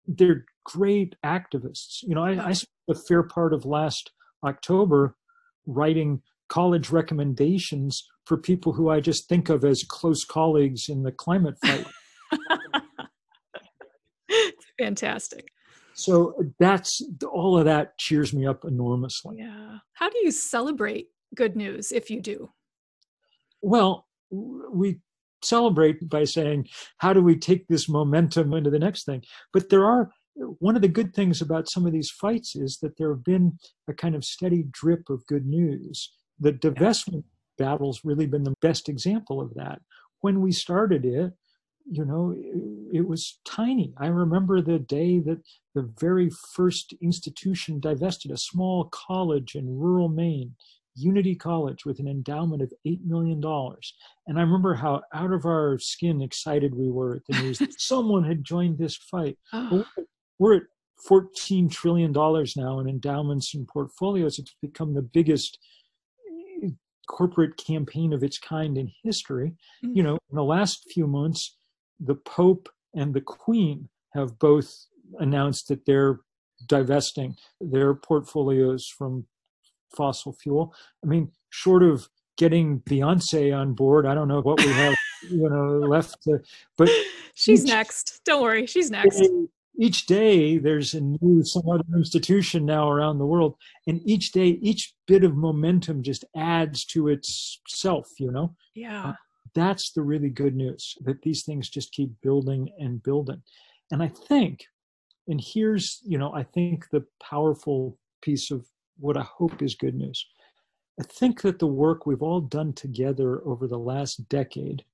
They're 0.07 0.45
great 0.63 1.15
activists. 1.25 2.03
You 2.03 2.15
know, 2.15 2.24
I, 2.24 2.50
I 2.50 2.53
spent 2.53 2.70
a 2.89 2.96
fair 2.96 3.24
part 3.24 3.53
of 3.53 3.65
last 3.65 4.12
October 4.43 5.15
writing 5.65 6.22
college 6.50 6.89
recommendations 6.89 8.08
for 8.25 8.38
people 8.38 8.74
who 8.74 8.89
I 8.89 9.00
just 9.00 9.27
think 9.27 9.50
of 9.50 9.65
as 9.65 9.84
close 9.84 10.24
colleagues 10.24 10.89
in 10.89 11.03
the 11.03 11.12
climate 11.12 11.55
fight. 11.63 11.86
it's 14.29 14.65
fantastic. 14.79 15.48
So 15.93 16.34
that's 16.60 17.01
all 17.32 17.58
of 17.58 17.65
that 17.65 17.98
cheers 17.98 18.34
me 18.34 18.46
up 18.46 18.65
enormously. 18.65 19.38
Yeah. 19.39 19.77
How 19.93 20.10
do 20.10 20.17
you 20.24 20.32
celebrate 20.32 21.08
good 21.36 21.55
news 21.55 21.91
if 21.91 22.10
you 22.10 22.22
do? 22.22 22.51
Well, 23.62 24.08
we 24.32 25.00
celebrate 25.43 26.10
by 26.10 26.24
saying, 26.24 26.67
how 26.98 27.13
do 27.13 27.22
we 27.22 27.38
take 27.38 27.67
this 27.67 27.88
momentum 27.88 28.53
into 28.53 28.70
the 28.70 28.79
next 28.79 29.05
thing? 29.05 29.24
But 29.51 29.70
there 29.70 29.86
are 29.86 30.10
one 30.36 30.75
of 30.75 30.82
the 30.82 30.88
good 30.88 31.13
things 31.13 31.42
about 31.42 31.70
some 31.70 31.86
of 31.86 31.94
these 31.94 32.10
fights 32.10 32.56
is 32.56 32.80
that 32.82 32.98
there 32.98 33.13
have 33.13 33.24
been 33.24 33.58
a 33.88 33.94
kind 33.94 34.16
of 34.16 34.25
steady 34.25 34.66
drip 34.72 35.10
of 35.10 35.25
good 35.28 35.46
news. 35.46 36.12
The 36.40 36.54
divestment 36.54 37.24
yeah. 37.58 37.66
battle's 37.66 38.02
really 38.04 38.25
been 38.25 38.44
the 38.44 38.56
best 38.62 38.90
example 38.90 39.42
of 39.42 39.54
that. 39.56 39.80
When 40.22 40.42
we 40.42 40.52
started 40.52 41.06
it, 41.06 41.34
you 41.86 42.06
know, 42.06 42.34
it, 42.36 43.00
it 43.00 43.08
was 43.08 43.40
tiny. 43.46 43.94
I 43.98 44.08
remember 44.08 44.62
the 44.62 44.80
day 44.80 45.20
that 45.20 45.42
the 45.75 45.92
very 46.00 46.30
first 46.54 46.94
institution 47.02 47.80
divested 47.80 48.32
a 48.32 48.38
small 48.38 48.86
college 48.86 49.56
in 49.56 49.78
rural 49.78 50.08
Maine, 50.08 50.56
Unity 50.96 51.36
College, 51.36 51.86
with 51.86 52.00
an 52.00 52.08
endowment 52.08 52.62
of 52.62 52.72
$8 52.88 53.04
million. 53.06 53.44
And 54.28 54.40
I 54.40 54.42
remember 54.42 54.75
how 54.75 55.02
out 55.13 55.34
of 55.34 55.46
our 55.46 55.78
skin 55.78 56.22
excited 56.22 56.74
we 56.74 56.90
were 56.90 57.18
at 57.18 57.24
the 57.28 57.42
news 57.44 57.60
that 57.60 57.74
someone 57.82 58.24
had 58.24 58.46
joined 58.46 58.78
this 58.78 58.96
fight. 58.96 59.38
Oh 59.52 59.86
we're 60.43 60.57
at 60.57 60.63
14 61.07 61.69
trillion 61.69 62.12
dollars 62.12 62.57
now 62.57 62.79
in 62.79 62.89
endowments 62.89 63.55
and 63.55 63.65
portfolios. 63.65 64.39
It's 64.39 64.55
become 64.62 64.93
the 64.93 65.01
biggest 65.01 65.57
eh, 66.62 66.67
corporate 67.07 67.55
campaign 67.55 68.12
of 68.12 68.23
its 68.23 68.38
kind 68.38 68.77
in 68.77 68.91
history. 69.03 69.53
Mm-hmm. 69.83 69.97
you 69.97 70.03
know 70.03 70.17
in 70.29 70.35
the 70.35 70.43
last 70.43 70.91
few 70.93 71.07
months 71.07 71.55
the 72.00 72.15
pope 72.15 72.67
and 72.93 73.13
the 73.13 73.21
queen 73.21 73.88
have 74.13 74.38
both 74.38 74.69
announced 75.19 75.69
that 75.69 75.85
they're 75.85 76.19
divesting 76.67 77.35
their 77.62 77.93
portfolios 77.93 78.85
from 78.88 79.25
fossil 79.95 80.33
fuel. 80.33 80.73
I 81.03 81.07
mean 81.07 81.31
short 81.51 81.83
of 81.83 82.09
getting 82.38 82.81
beyonce 82.81 83.55
on 83.55 83.75
board 83.75 84.07
i 84.07 84.15
don't 84.15 84.27
know 84.27 84.41
what 84.41 84.59
we 84.59 84.71
have 84.71 84.95
you 85.29 85.47
know 85.47 85.77
left 85.95 86.21
to 86.23 86.39
but 86.77 86.89
she's 87.35 87.63
next. 87.63 88.21
Don't 88.25 88.41
worry 88.41 88.65
she's 88.65 88.89
next 88.89 89.21
each 89.75 90.06
day 90.06 90.58
there's 90.58 90.94
a 90.94 91.01
new 91.01 91.44
some 91.44 91.68
other 91.70 91.84
institution 91.96 92.65
now 92.65 92.89
around 92.89 93.18
the 93.18 93.25
world 93.25 93.56
and 93.88 94.01
each 94.06 94.32
day 94.32 94.48
each 94.62 94.94
bit 95.08 95.24
of 95.24 95.36
momentum 95.36 96.03
just 96.03 96.25
adds 96.36 96.86
to 96.86 97.08
itself 97.08 98.10
you 98.20 98.32
know? 98.32 98.56
Yeah. 98.75 99.10
Uh, 99.10 99.13
that's 99.56 99.92
the 99.92 100.01
really 100.01 100.30
good 100.30 100.56
news 100.56 100.96
that 101.01 101.22
these 101.22 101.44
things 101.44 101.70
just 101.70 101.92
keep 101.92 102.10
building 102.22 102.70
and 102.80 103.01
building. 103.03 103.42
And 103.92 104.01
i 104.01 104.08
think 104.08 104.65
and 105.27 105.42
here's 105.42 106.01
you 106.03 106.18
know 106.18 106.34
i 106.34 106.44
think 106.44 106.89
the 106.89 107.06
powerful 107.22 107.98
piece 108.22 108.51
of 108.51 108.65
what 109.00 109.18
i 109.18 109.22
hope 109.22 109.62
is 109.62 109.75
good 109.75 109.96
news. 109.96 110.25
I 111.00 111.03
think 111.03 111.42
that 111.42 111.58
the 111.58 111.68
work 111.68 112.06
we've 112.06 112.22
all 112.22 112.42
done 112.42 112.74
together 112.74 113.42
over 113.48 113.68
the 113.68 113.80
last 113.80 114.30
decade 114.30 114.86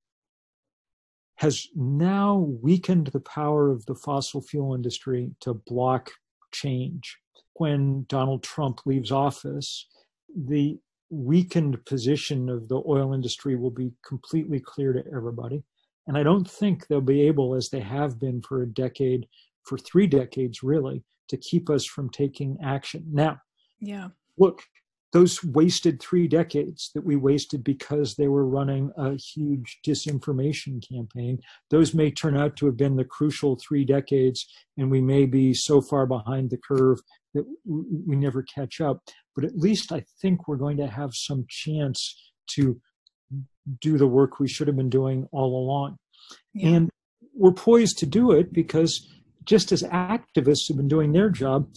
has 1.40 1.68
now 1.74 2.36
weakened 2.62 3.08
the 3.08 3.22
power 3.22 3.72
of 3.72 3.86
the 3.86 3.96
fossil 3.96 4.42
fuel 4.42 4.76
industry 4.76 5.32
to 5.40 5.54
block 5.54 6.12
change. 6.52 7.18
When 7.54 8.06
Donald 8.10 8.44
Trump 8.44 8.82
leaves 8.86 9.10
office, 9.10 9.88
the 10.36 10.78
weakened 11.10 11.84
position 11.86 12.50
of 12.50 12.68
the 12.68 12.84
oil 12.86 13.14
industry 13.14 13.56
will 13.56 13.72
be 13.72 13.94
completely 14.06 14.60
clear 14.60 14.92
to 14.92 15.04
everybody. 15.16 15.64
And 16.08 16.18
I 16.18 16.24
don't 16.24 16.50
think 16.50 16.88
they'll 16.88 17.00
be 17.00 17.22
able, 17.22 17.56
as 17.56 17.70
they 17.70 17.80
have 17.80 18.20
been 18.20 18.42
for 18.42 18.62
a 18.62 18.68
decade, 18.68 19.26
for 19.64 19.78
three 19.78 20.08
decades 20.08 20.62
really, 20.62 21.04
to 21.30 21.38
keep 21.38 21.70
us 21.70 21.86
from 21.86 22.10
taking 22.10 22.58
action. 22.62 23.06
Now, 23.10 23.38
yeah. 23.80 24.10
Look, 24.38 24.62
those 25.12 25.44
wasted 25.44 26.00
three 26.00 26.28
decades 26.28 26.92
that 26.94 27.04
we 27.04 27.16
wasted 27.16 27.64
because 27.64 28.16
they 28.16 28.28
were 28.28 28.46
running 28.46 28.92
a 28.98 29.16
huge 29.16 29.80
disinformation 29.86 30.84
campaign, 30.88 31.40
those 31.70 31.94
may 31.94 32.12
turn 32.12 32.38
out 32.38 32.56
to 32.58 32.66
have 32.68 32.78
been 32.78 32.96
the 32.96 33.04
crucial 33.04 33.58
three 33.58 33.84
decades, 33.84 34.46
and 34.78 34.92
we 34.92 35.02
may 35.02 35.26
be 35.26 35.54
so 35.54 35.82
far 35.82 36.06
behind 36.06 36.50
the 36.50 36.58
curve 36.58 37.00
that 37.34 37.46
we 37.66 38.16
never 38.16 38.44
catch 38.44 38.80
up. 38.82 39.02
But 39.36 39.46
at 39.46 39.58
least 39.58 39.92
I 39.92 40.04
think 40.22 40.48
we're 40.48 40.58
going 40.58 40.78
to 40.78 40.88
have 40.88 41.12
some 41.14 41.46
chance 41.50 42.16
to 42.52 42.80
do 43.82 43.98
the 43.98 44.08
work 44.08 44.40
we 44.40 44.48
should 44.48 44.68
have 44.68 44.78
been 44.78 44.90
doing 44.90 45.28
all 45.32 45.58
along. 45.58 45.98
Yeah. 46.54 46.70
And 46.70 46.90
we're 47.34 47.52
poised 47.52 47.98
to 48.00 48.06
do 48.06 48.32
it 48.32 48.52
because 48.52 49.08
just 49.46 49.72
as 49.72 49.84
activists 49.84 50.68
have 50.68 50.78
been 50.78 50.88
doing 50.88 51.12
their 51.12 51.30
job, 51.30 51.68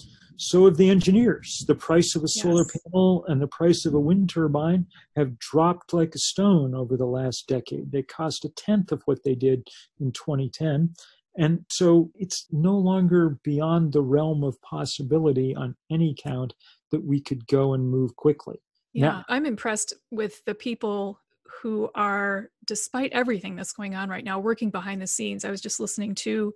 so 0.42 0.64
have 0.64 0.76
the 0.76 0.90
engineers. 0.90 1.64
The 1.68 1.74
price 1.74 2.16
of 2.16 2.22
a 2.22 2.24
yes. 2.24 2.42
solar 2.42 2.64
panel 2.64 3.24
and 3.28 3.40
the 3.40 3.46
price 3.46 3.86
of 3.86 3.94
a 3.94 4.00
wind 4.00 4.28
turbine 4.28 4.86
have 5.16 5.38
dropped 5.38 5.92
like 5.92 6.14
a 6.16 6.18
stone 6.18 6.74
over 6.74 6.96
the 6.96 7.06
last 7.06 7.46
decade. 7.46 7.92
They 7.92 8.02
cost 8.02 8.44
a 8.44 8.48
tenth 8.48 8.90
of 8.90 9.02
what 9.04 9.22
they 9.22 9.36
did 9.36 9.68
in 10.00 10.10
2010. 10.10 10.94
And 11.38 11.64
so 11.70 12.10
it's 12.16 12.46
no 12.50 12.76
longer 12.76 13.38
beyond 13.44 13.92
the 13.92 14.02
realm 14.02 14.42
of 14.42 14.60
possibility 14.62 15.54
on 15.54 15.76
any 15.90 16.14
count 16.18 16.54
that 16.90 17.04
we 17.04 17.20
could 17.20 17.46
go 17.46 17.74
and 17.74 17.88
move 17.88 18.16
quickly. 18.16 18.60
Yeah, 18.92 19.06
now, 19.06 19.24
I'm 19.28 19.46
impressed 19.46 19.94
with 20.10 20.44
the 20.44 20.54
people 20.54 21.20
who 21.62 21.88
are, 21.94 22.50
despite 22.66 23.12
everything 23.12 23.54
that's 23.54 23.72
going 23.72 23.94
on 23.94 24.08
right 24.08 24.24
now, 24.24 24.40
working 24.40 24.70
behind 24.70 25.00
the 25.00 25.06
scenes. 25.06 25.44
I 25.44 25.50
was 25.50 25.60
just 25.60 25.78
listening 25.78 26.16
to 26.16 26.52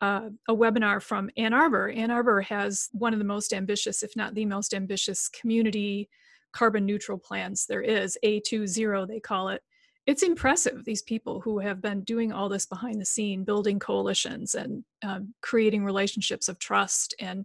uh, 0.00 0.28
a 0.48 0.54
webinar 0.54 1.02
from 1.02 1.30
Ann 1.36 1.52
Arbor. 1.52 1.90
Ann 1.90 2.10
Arbor 2.10 2.40
has 2.42 2.88
one 2.92 3.12
of 3.12 3.18
the 3.18 3.24
most 3.24 3.52
ambitious, 3.52 4.02
if 4.02 4.14
not 4.16 4.34
the 4.34 4.46
most 4.46 4.74
ambitious, 4.74 5.28
community 5.28 6.08
carbon 6.52 6.86
neutral 6.86 7.18
plans 7.18 7.66
there 7.66 7.82
is, 7.82 8.16
A2ZERO 8.24 9.06
they 9.06 9.20
call 9.20 9.48
it. 9.48 9.62
It's 10.06 10.22
impressive, 10.22 10.84
these 10.84 11.02
people 11.02 11.40
who 11.40 11.58
have 11.58 11.82
been 11.82 12.00
doing 12.02 12.32
all 12.32 12.48
this 12.48 12.64
behind 12.64 13.00
the 13.00 13.04
scene, 13.04 13.44
building 13.44 13.78
coalitions 13.78 14.54
and 14.54 14.82
um, 15.02 15.34
creating 15.42 15.84
relationships 15.84 16.48
of 16.48 16.58
trust 16.58 17.14
and 17.20 17.44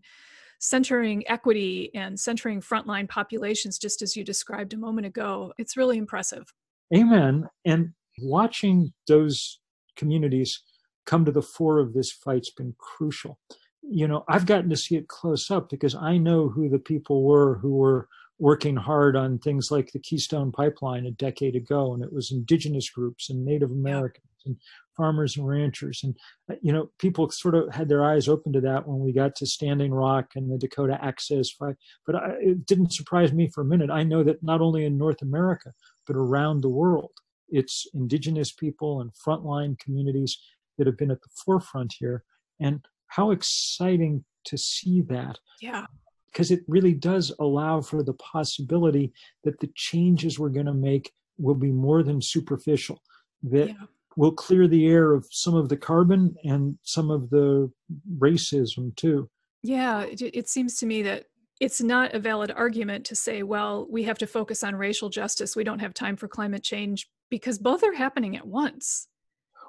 centering 0.59 1.27
equity 1.27 1.91
and 1.93 2.17
centering 2.17 2.61
frontline 2.61 3.09
populations, 3.09 3.77
just 3.77 4.01
as 4.01 4.15
you 4.15 4.23
described 4.23 4.73
a 4.73 4.77
moment 4.77 5.05
ago. 5.05 5.51
It's 5.57 5.75
really 5.75 5.97
impressive. 5.97 6.53
Amen. 6.95 7.49
And 7.65 7.89
watching 8.21 8.93
those 9.09 9.59
communities 9.97 10.61
come 11.05 11.25
to 11.25 11.31
the 11.31 11.41
fore 11.41 11.79
of 11.79 11.93
this 11.93 12.11
fight's 12.11 12.49
been 12.49 12.75
crucial. 12.77 13.39
You 13.81 14.07
know, 14.07 14.23
I've 14.29 14.45
gotten 14.45 14.69
to 14.69 14.77
see 14.77 14.95
it 14.95 15.07
close 15.07 15.51
up 15.51 15.69
because 15.69 15.95
I 15.95 16.17
know 16.17 16.49
who 16.49 16.69
the 16.69 16.79
people 16.79 17.23
were 17.23 17.55
who 17.55 17.75
were 17.75 18.07
working 18.39 18.75
hard 18.75 19.15
on 19.15 19.39
things 19.39 19.71
like 19.71 19.91
the 19.91 19.99
Keystone 19.99 20.51
Pipeline 20.51 21.05
a 21.05 21.11
decade 21.11 21.55
ago, 21.55 21.93
and 21.93 22.03
it 22.03 22.11
was 22.11 22.31
indigenous 22.31 22.89
groups 22.89 23.29
and 23.29 23.45
Native 23.45 23.71
Americans 23.71 24.25
and 24.45 24.57
farmers 24.95 25.37
and 25.37 25.47
ranchers. 25.47 26.01
And, 26.03 26.15
uh, 26.51 26.55
you 26.61 26.73
know, 26.73 26.89
people 26.99 27.29
sort 27.29 27.55
of 27.55 27.73
had 27.73 27.87
their 27.89 28.03
eyes 28.03 28.27
open 28.27 28.53
to 28.53 28.61
that 28.61 28.87
when 28.87 28.99
we 28.99 29.13
got 29.13 29.35
to 29.37 29.45
Standing 29.45 29.93
Rock 29.93 30.31
and 30.35 30.51
the 30.51 30.57
Dakota 30.57 30.97
Access 31.01 31.51
Fight. 31.51 31.75
But 32.05 32.15
I, 32.15 32.31
it 32.39 32.65
didn't 32.65 32.93
surprise 32.93 33.31
me 33.31 33.49
for 33.49 33.61
a 33.61 33.65
minute. 33.65 33.89
I 33.89 34.03
know 34.03 34.23
that 34.23 34.43
not 34.43 34.61
only 34.61 34.85
in 34.85 34.97
North 34.97 35.21
America, 35.21 35.71
but 36.05 36.15
around 36.15 36.61
the 36.61 36.69
world, 36.69 37.11
it's 37.49 37.87
indigenous 37.93 38.51
people 38.51 39.01
and 39.01 39.11
frontline 39.13 39.79
communities 39.79 40.37
that 40.77 40.87
have 40.87 40.97
been 40.97 41.11
at 41.11 41.21
the 41.21 41.29
forefront 41.45 41.95
here. 41.99 42.23
And 42.59 42.85
how 43.07 43.31
exciting 43.31 44.23
to 44.45 44.57
see 44.57 45.01
that. 45.01 45.39
Yeah. 45.61 45.85
Because 46.31 46.49
it 46.51 46.61
really 46.67 46.93
does 46.93 47.31
allow 47.39 47.81
for 47.81 48.03
the 48.03 48.13
possibility 48.13 49.13
that 49.43 49.59
the 49.59 49.69
changes 49.75 50.39
we're 50.39 50.49
going 50.49 50.65
to 50.65 50.73
make 50.73 51.11
will 51.37 51.55
be 51.55 51.71
more 51.71 52.03
than 52.03 52.21
superficial, 52.21 53.01
that 53.43 53.69
yeah. 53.69 53.85
will 54.15 54.31
clear 54.31 54.67
the 54.67 54.87
air 54.87 55.13
of 55.13 55.27
some 55.29 55.53
of 55.53 55.69
the 55.69 55.77
carbon 55.77 56.35
and 56.43 56.77
some 56.81 57.11
of 57.11 57.29
the 57.29 57.71
racism 58.17 58.95
too. 58.95 59.29
Yeah, 59.61 60.01
it, 60.01 60.21
it 60.21 60.49
seems 60.49 60.77
to 60.77 60.85
me 60.85 61.03
that 61.03 61.25
it's 61.59 61.81
not 61.81 62.13
a 62.13 62.19
valid 62.19 62.51
argument 62.51 63.05
to 63.05 63.15
say, 63.15 63.43
well, 63.43 63.87
we 63.89 64.03
have 64.03 64.17
to 64.17 64.27
focus 64.27 64.63
on 64.63 64.75
racial 64.75 65.09
justice. 65.09 65.55
We 65.55 65.63
don't 65.63 65.79
have 65.79 65.93
time 65.93 66.17
for 66.17 66.27
climate 66.27 66.63
change 66.63 67.07
because 67.29 67.57
both 67.59 67.83
are 67.83 67.93
happening 67.93 68.35
at 68.35 68.45
once. 68.45 69.07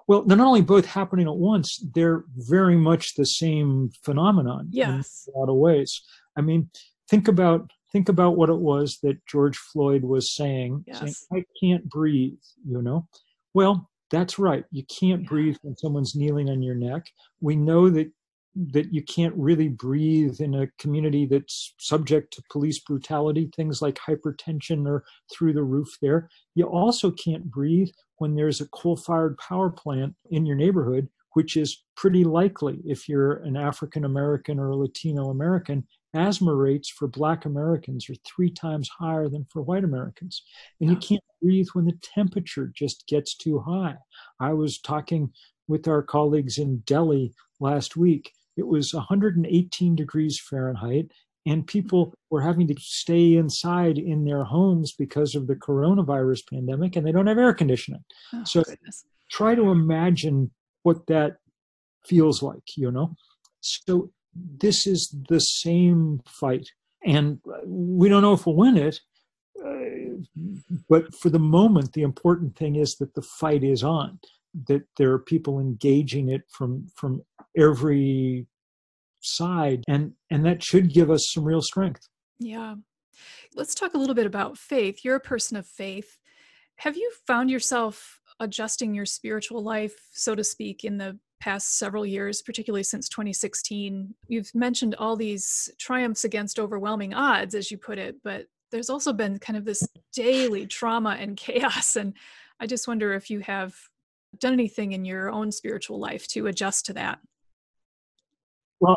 Well, 0.07 0.23
they're 0.23 0.37
not 0.37 0.47
only 0.47 0.63
both 0.63 0.85
happening 0.85 1.27
at 1.27 1.37
once, 1.37 1.83
they're 1.95 2.25
very 2.37 2.77
much 2.77 3.15
the 3.15 3.25
same 3.25 3.91
phenomenon 4.03 4.69
yes. 4.71 5.27
in 5.27 5.35
a 5.35 5.39
lot 5.39 5.49
of 5.49 5.57
ways. 5.57 6.03
I 6.37 6.43
mean, 6.43 6.69
think 7.09 7.29
about 7.29 7.71
think 7.93 8.09
about 8.09 8.37
what 8.37 8.51
it 8.51 8.59
was 8.59 8.99
that 9.03 9.25
George 9.27 9.57
Floyd 9.57 10.03
was 10.03 10.35
saying, 10.35 10.85
yes. 10.87 10.99
saying, 10.99 11.15
I 11.33 11.45
can't 11.65 11.89
breathe, 11.89 12.39
you 12.67 12.83
know. 12.83 13.07
Well, 13.55 13.89
that's 14.11 14.39
right. 14.39 14.65
You 14.73 14.85
can't 14.87 15.23
yeah. 15.23 15.29
breathe 15.29 15.57
when 15.63 15.77
someone's 15.77 16.17
kneeling 16.17 16.51
on 16.51 16.61
your 16.61 16.75
neck. 16.75 17.07
We 17.41 17.57
know 17.57 17.89
that 17.91 18.11
that 18.55 18.93
you 18.93 19.03
can't 19.03 19.35
really 19.37 19.69
breathe 19.69 20.41
in 20.41 20.55
a 20.55 20.69
community 20.79 21.27
that's 21.27 21.75
subject 21.79 22.33
to 22.33 22.43
police 22.51 22.79
brutality, 22.79 23.51
things 23.55 23.83
like 23.83 23.99
hypertension 23.99 24.87
are 24.87 25.05
through 25.33 25.53
the 25.53 25.63
roof 25.63 25.97
there. 26.01 26.29
You 26.55 26.67
also 26.67 27.11
can't 27.11 27.51
breathe 27.51 27.91
when 28.19 28.35
there's 28.35 28.61
a 28.61 28.69
coal 28.69 28.97
fired 28.97 29.37
power 29.39 29.71
plant 29.71 30.15
in 30.31 30.47
your 30.47 30.57
neighborhood, 30.57 31.09
which 31.33 31.57
is 31.57 31.83
pretty 31.97 32.23
likely 32.23 32.81
if 32.85 33.09
you're 33.09 33.39
an 33.39 33.57
African 33.57 34.05
American 34.05 34.61
or 34.61 34.71
a 34.71 34.77
Latino 34.77 35.31
American. 35.31 35.87
Asthma 36.15 36.55
rates 36.55 36.89
for 36.89 37.09
Black 37.09 37.45
Americans 37.45 38.09
are 38.09 38.15
three 38.25 38.51
times 38.51 38.89
higher 38.89 39.29
than 39.29 39.47
for 39.51 39.63
white 39.63 39.83
Americans. 39.83 40.45
And 40.81 40.89
you 40.89 40.97
can't 40.97 41.25
breathe 41.43 41.67
when 41.73 41.87
the 41.87 41.99
temperature 42.03 42.71
just 42.73 43.09
gets 43.09 43.35
too 43.35 43.59
high. 43.59 43.97
I 44.39 44.53
was 44.53 44.79
talking 44.79 45.33
with 45.67 45.89
our 45.89 46.05
colleagues 46.05 46.59
in 46.59 46.79
Delhi 46.87 47.35
last 47.59 47.97
week 47.97 48.31
it 48.57 48.67
was 48.67 48.95
118 48.95 49.97
degrees 49.97 50.41
Fahrenheit, 50.41 51.11
and 51.47 51.67
people 51.67 52.15
were 52.31 52.41
having 52.41 52.67
to 52.69 52.75
stay 52.79 53.35
inside 53.35 53.99
in 53.99 54.25
their 54.25 54.45
homes 54.45 54.93
because 54.93 55.35
of 55.35 55.47
the 55.47 55.55
coronavirus 55.55 56.49
pandemic, 56.49 56.97
and 56.97 57.07
they 57.07 57.13
don't 57.13 57.27
have 57.27 57.39
air 57.39 57.53
conditioning. 57.53 58.05
Oh, 58.33 58.45
so 58.45 58.63
goodness. 58.63 59.05
try 59.31 59.55
to 59.55 59.71
imagine 59.71 60.51
what 60.83 61.07
that 61.09 61.37
feels 62.07 62.43
like, 62.43 62.77
you 62.77 62.91
know? 62.91 63.15
So 63.61 64.11
this 64.35 64.87
is 64.87 65.15
the 65.29 65.41
same 65.41 66.21
fight, 66.27 66.69
and 67.05 67.41
we 67.67 68.09
don't 68.09 68.23
know 68.23 68.33
if 68.33 68.47
we'll 68.47 68.57
win 68.57 68.77
it. 68.77 69.01
Uh, 69.65 70.25
but 70.89 71.15
for 71.15 71.29
the 71.29 71.39
moment, 71.39 71.93
the 71.93 72.03
important 72.03 72.57
thing 72.57 72.77
is 72.77 72.97
that 72.97 73.15
the 73.15 73.23
fight 73.23 73.63
is 73.63 73.83
on 73.83 74.19
that 74.69 74.83
there 74.97 75.13
are 75.13 75.19
people 75.19 75.61
engaging 75.61 76.29
it 76.29 76.43
from 76.49 76.87
from 76.97 77.23
every 77.57 78.47
side 79.21 79.83
and 79.89 80.13
and 80.31 80.45
that 80.45 80.63
should 80.63 80.93
give 80.93 81.11
us 81.11 81.31
some 81.33 81.45
real 81.45 81.63
strength. 81.63 82.09
Yeah. 82.39 82.75
Let's 83.55 83.75
talk 83.75 83.95
a 83.95 83.99
little 83.99 84.15
bit 84.15 84.27
about 84.27 84.59
faith. 84.59 85.05
You're 85.05 85.17
a 85.17 85.21
person 85.21 85.57
of 85.57 85.67
faith. 85.67 86.19
Have 86.77 86.97
you 86.97 87.11
found 87.27 87.51
yourself 87.51 88.21
adjusting 88.41 88.95
your 88.95 89.07
spiritual 89.07 89.63
life 89.63 90.09
so 90.13 90.35
to 90.35 90.43
speak 90.43 90.85
in 90.85 90.99
the 90.99 91.19
past 91.41 91.79
several 91.79 92.07
years 92.07 92.43
particularly 92.43 92.83
since 92.83 93.09
2016 93.09 94.15
you've 94.29 94.53
mentioned 94.55 94.95
all 94.97 95.15
these 95.15 95.71
triumphs 95.79 96.25
against 96.25 96.59
overwhelming 96.59 97.15
odds 97.15 97.55
as 97.55 97.71
you 97.71 97.79
put 97.79 97.99
it 97.99 98.17
but 98.25 98.47
there's 98.73 98.91
also 98.91 99.13
been 99.13 99.39
kind 99.39 99.57
of 99.57 99.65
this 99.65 99.87
daily 100.13 100.67
trauma 100.67 101.17
and 101.21 101.37
chaos 101.37 101.97
and 101.97 102.15
i 102.61 102.67
just 102.67 102.89
wonder 102.89 103.13
if 103.13 103.31
you 103.31 103.41
have 103.41 103.77
done 104.39 104.53
anything 104.53 104.93
in 104.93 105.05
your 105.05 105.31
own 105.31 105.53
spiritual 105.53 105.99
life 105.99 106.27
to 106.29 106.47
adjust 106.47 106.87
to 106.87 106.93
that? 106.95 107.19
Well, 108.81 108.97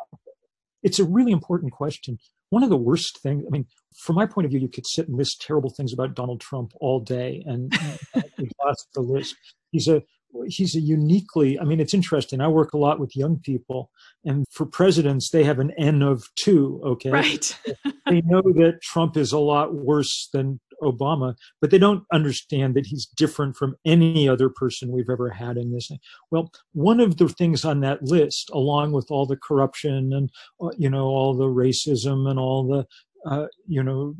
it's 0.83 0.99
a 0.99 1.03
really 1.03 1.31
important 1.31 1.71
question. 1.71 2.17
One 2.49 2.63
of 2.63 2.69
the 2.69 2.77
worst 2.77 3.19
things, 3.21 3.43
I 3.45 3.49
mean, 3.49 3.65
from 3.97 4.15
my 4.15 4.25
point 4.25 4.45
of 4.45 4.51
view, 4.51 4.59
you 4.59 4.69
could 4.69 4.87
sit 4.87 5.07
and 5.07 5.17
list 5.17 5.41
terrible 5.41 5.69
things 5.69 5.93
about 5.93 6.15
Donald 6.15 6.39
Trump 6.39 6.71
all 6.79 6.99
day 6.99 7.43
and 7.45 7.73
exhaust 8.15 8.87
the 8.93 9.01
list. 9.01 9.35
He's 9.71 9.87
a 9.87 10.01
he's 10.47 10.75
a 10.75 10.79
uniquely 10.79 11.59
i 11.59 11.63
mean 11.63 11.79
it's 11.79 11.93
interesting. 11.93 12.41
I 12.41 12.47
work 12.47 12.73
a 12.73 12.77
lot 12.77 12.99
with 12.99 13.15
young 13.15 13.39
people 13.39 13.91
and 14.25 14.45
for 14.51 14.65
presidents 14.65 15.29
they 15.29 15.43
have 15.43 15.59
an 15.59 15.71
n 15.77 16.01
of 16.01 16.27
two 16.35 16.81
okay? 16.85 17.11
Right. 17.11 17.57
They 18.09 18.21
know 18.21 18.41
that 18.41 18.79
trump 18.81 19.17
is 19.17 19.33
a 19.33 19.39
lot 19.39 19.75
worse 19.75 20.29
than 20.31 20.61
Obama, 20.81 21.35
but 21.59 21.71
they 21.71 21.77
don't 21.77 22.03
understand 22.13 22.73
that 22.75 22.85
he's 22.85 23.05
different 23.05 23.57
from 23.57 23.75
any 23.83 24.29
other 24.29 24.47
person 24.47 24.91
we've 24.93 25.09
ever 25.09 25.29
had 25.29 25.57
in 25.57 25.73
this. 25.73 25.89
Well, 26.31 26.51
one 26.71 27.01
of 27.01 27.17
the 27.17 27.27
things 27.27 27.65
on 27.65 27.81
that 27.81 28.03
list, 28.03 28.49
along 28.53 28.93
with 28.93 29.07
all 29.09 29.25
the 29.25 29.35
corruption 29.35 30.13
and 30.13 30.29
uh, 30.61 30.69
you 30.77 30.89
know 30.89 31.07
all 31.07 31.35
the 31.35 31.47
racism 31.47 32.29
and 32.29 32.39
all 32.39 32.65
the 32.65 32.85
uh, 33.25 33.47
you 33.67 33.83
know, 33.83 34.15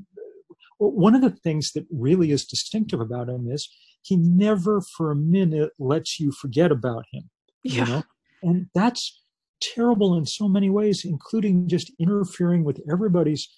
one 0.80 1.15
of 1.15 1.22
the 1.22 1.30
things 1.30 1.72
that 1.74 1.86
really 1.91 2.32
is 2.32 2.46
distinctive 2.46 3.00
about 3.00 3.30
him 3.30 3.50
is 3.50 3.70
he 4.08 4.15
never 4.17 4.82
for 4.82 5.12
a 5.12 5.15
minute 5.15 5.72
lets 5.80 6.20
you 6.20 6.32
forget 6.32 6.72
about 6.72 7.06
him. 7.12 7.30
Yeah. 7.63 7.86
You 7.86 7.91
know, 7.91 8.04
and 8.43 8.67
that's 8.74 9.22
terrible 9.62 10.15
in 10.17 10.26
so 10.26 10.48
many 10.48 10.70
ways, 10.70 11.04
including 11.04 11.67
just 11.67 11.91
interfering 12.00 12.63
with 12.63 12.80
everybody's 12.91 13.50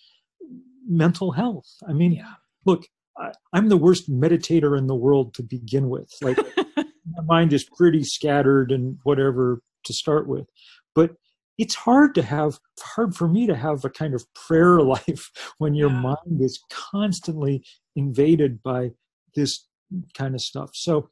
mental 0.88 1.34
health. 1.34 1.68
I 1.88 1.94
mean, 1.94 2.14
yeah 2.14 2.34
look, 2.66 2.86
I, 3.18 3.32
am 3.54 3.70
the 3.70 3.78
worst 3.78 4.10
meditator 4.10 4.78
in 4.78 4.88
the 4.88 4.96
world 4.96 5.34
to 5.36 5.44
begin 5.44 5.90
with. 5.90 6.12
Like 6.22 6.38
my 6.76 7.24
mind 7.26 7.54
is 7.54 7.64
pretty 7.78 8.04
scattered 8.04 8.72
and 8.72 8.98
whatever 9.04 9.62
to 9.86 9.94
start 9.94 10.28
with. 10.28 10.48
But 10.96 11.12
it's 11.58 11.76
hard 11.76 12.16
to 12.16 12.22
have 12.22 12.60
hard 12.80 13.16
for 13.16 13.28
me 13.28 13.46
to 13.48 13.56
have 13.56 13.84
a 13.84 13.90
kind 13.90 14.14
of 14.14 14.24
prayer 14.34 14.82
life 14.96 15.32
when 15.58 15.76
your 15.76 15.90
yeah. 15.90 16.00
mind 16.00 16.42
is 16.42 16.62
constantly 16.70 17.64
invaded 17.96 18.64
by 18.64 18.92
this 19.36 19.66
kind 20.13 20.36
of 20.36 20.41
stuff. 20.41 20.71
So 20.73 21.10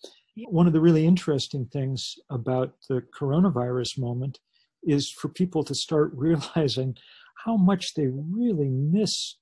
one 0.49 0.67
of 0.67 0.73
the 0.73 0.81
really 0.81 1.05
interesting 1.05 1.65
things 1.65 2.15
about 2.29 2.73
the 2.89 3.01
coronavirus 3.19 3.99
moment 3.99 4.39
is 4.83 5.09
for 5.09 5.29
people 5.29 5.63
to 5.63 5.75
start 5.75 6.11
realizing 6.15 6.95
how 7.45 7.57
much 7.57 7.93
they 7.93 8.07
really 8.07 8.69
miss 8.69 9.37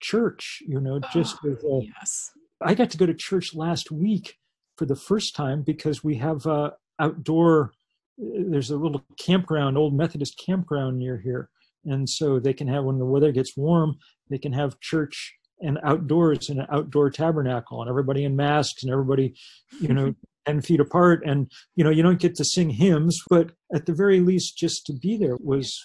church, 0.00 0.62
you 0.66 0.80
know, 0.80 1.00
ah, 1.02 1.10
just 1.12 1.36
oh, 1.44 1.80
a, 1.80 1.84
yes. 1.84 2.30
I 2.62 2.74
got 2.74 2.90
to 2.90 2.98
go 2.98 3.06
to 3.06 3.14
church 3.14 3.54
last 3.54 3.90
week 3.90 4.36
for 4.76 4.84
the 4.84 4.96
first 4.96 5.34
time 5.34 5.62
because 5.62 6.04
we 6.04 6.16
have 6.16 6.46
a 6.46 6.72
outdoor 6.98 7.72
uh, 8.20 8.44
there's 8.48 8.70
a 8.70 8.76
little 8.76 9.04
campground, 9.18 9.76
old 9.76 9.94
Methodist 9.94 10.40
campground 10.44 10.98
near 10.98 11.18
here. 11.18 11.50
And 11.84 12.08
so 12.08 12.40
they 12.40 12.54
can 12.54 12.66
have 12.68 12.84
when 12.84 12.98
the 12.98 13.04
weather 13.04 13.30
gets 13.30 13.56
warm, 13.56 13.96
they 14.30 14.38
can 14.38 14.52
have 14.52 14.80
church 14.80 15.34
and 15.60 15.78
outdoors 15.82 16.50
in 16.50 16.60
an 16.60 16.66
outdoor 16.70 17.10
tabernacle 17.10 17.80
and 17.80 17.88
everybody 17.88 18.24
in 18.24 18.36
masks 18.36 18.82
and 18.82 18.92
everybody, 18.92 19.34
you 19.80 19.88
know, 19.88 20.14
10 20.46 20.62
feet 20.62 20.80
apart. 20.80 21.22
And, 21.26 21.50
you 21.74 21.84
know, 21.84 21.90
you 21.90 22.02
don't 22.02 22.20
get 22.20 22.34
to 22.36 22.44
sing 22.44 22.70
hymns, 22.70 23.22
but 23.28 23.52
at 23.74 23.86
the 23.86 23.94
very 23.94 24.20
least, 24.20 24.56
just 24.56 24.86
to 24.86 24.92
be 24.92 25.16
there 25.16 25.36
was 25.40 25.84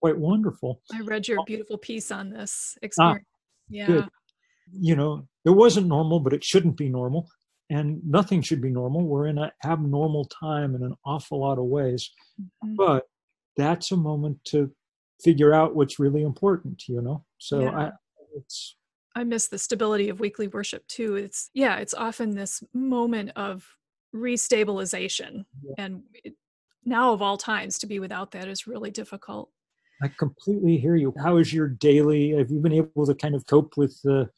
quite 0.00 0.18
wonderful. 0.18 0.82
I 0.92 1.00
read 1.00 1.28
your 1.28 1.44
beautiful 1.46 1.78
piece 1.78 2.10
on 2.10 2.30
this 2.30 2.74
ah, 2.76 2.84
experience. 2.84 3.26
Yeah. 3.68 3.86
Good. 3.86 4.08
You 4.72 4.96
know, 4.96 5.28
it 5.44 5.50
wasn't 5.50 5.86
normal, 5.86 6.20
but 6.20 6.32
it 6.32 6.44
shouldn't 6.44 6.76
be 6.76 6.88
normal. 6.88 7.28
And 7.70 8.00
nothing 8.04 8.42
should 8.42 8.60
be 8.60 8.70
normal. 8.70 9.06
We're 9.06 9.26
in 9.28 9.38
an 9.38 9.50
abnormal 9.64 10.26
time 10.26 10.74
in 10.74 10.82
an 10.82 10.94
awful 11.06 11.40
lot 11.40 11.58
of 11.58 11.64
ways. 11.64 12.10
Mm-hmm. 12.40 12.74
But 12.76 13.04
that's 13.56 13.92
a 13.92 13.96
moment 13.96 14.38
to 14.46 14.70
figure 15.22 15.54
out 15.54 15.74
what's 15.74 15.98
really 15.98 16.22
important, 16.22 16.82
you 16.88 17.00
know? 17.00 17.24
So 17.38 17.60
yeah. 17.60 17.70
I, 17.70 17.90
it's. 18.36 18.76
I 19.14 19.24
miss 19.24 19.48
the 19.48 19.58
stability 19.58 20.08
of 20.08 20.20
weekly 20.20 20.48
worship 20.48 20.86
too. 20.86 21.16
It's, 21.16 21.50
yeah, 21.54 21.76
it's 21.76 21.94
often 21.94 22.34
this 22.34 22.62
moment 22.72 23.32
of 23.36 23.66
restabilization 24.14 25.44
yeah. 25.62 25.74
and 25.78 26.02
it, 26.24 26.34
now 26.84 27.12
of 27.12 27.22
all 27.22 27.36
times 27.36 27.78
to 27.78 27.86
be 27.86 27.98
without 27.98 28.30
that 28.32 28.46
is 28.48 28.66
really 28.66 28.90
difficult 28.90 29.50
i 30.02 30.08
completely 30.18 30.76
hear 30.76 30.96
you 30.96 31.14
how 31.22 31.38
is 31.38 31.52
your 31.52 31.68
daily 31.68 32.30
have 32.30 32.50
you 32.50 32.60
been 32.60 32.72
able 32.72 33.06
to 33.06 33.14
kind 33.14 33.34
of 33.34 33.46
cope 33.46 33.76
with 33.76 33.98
the 34.02 34.28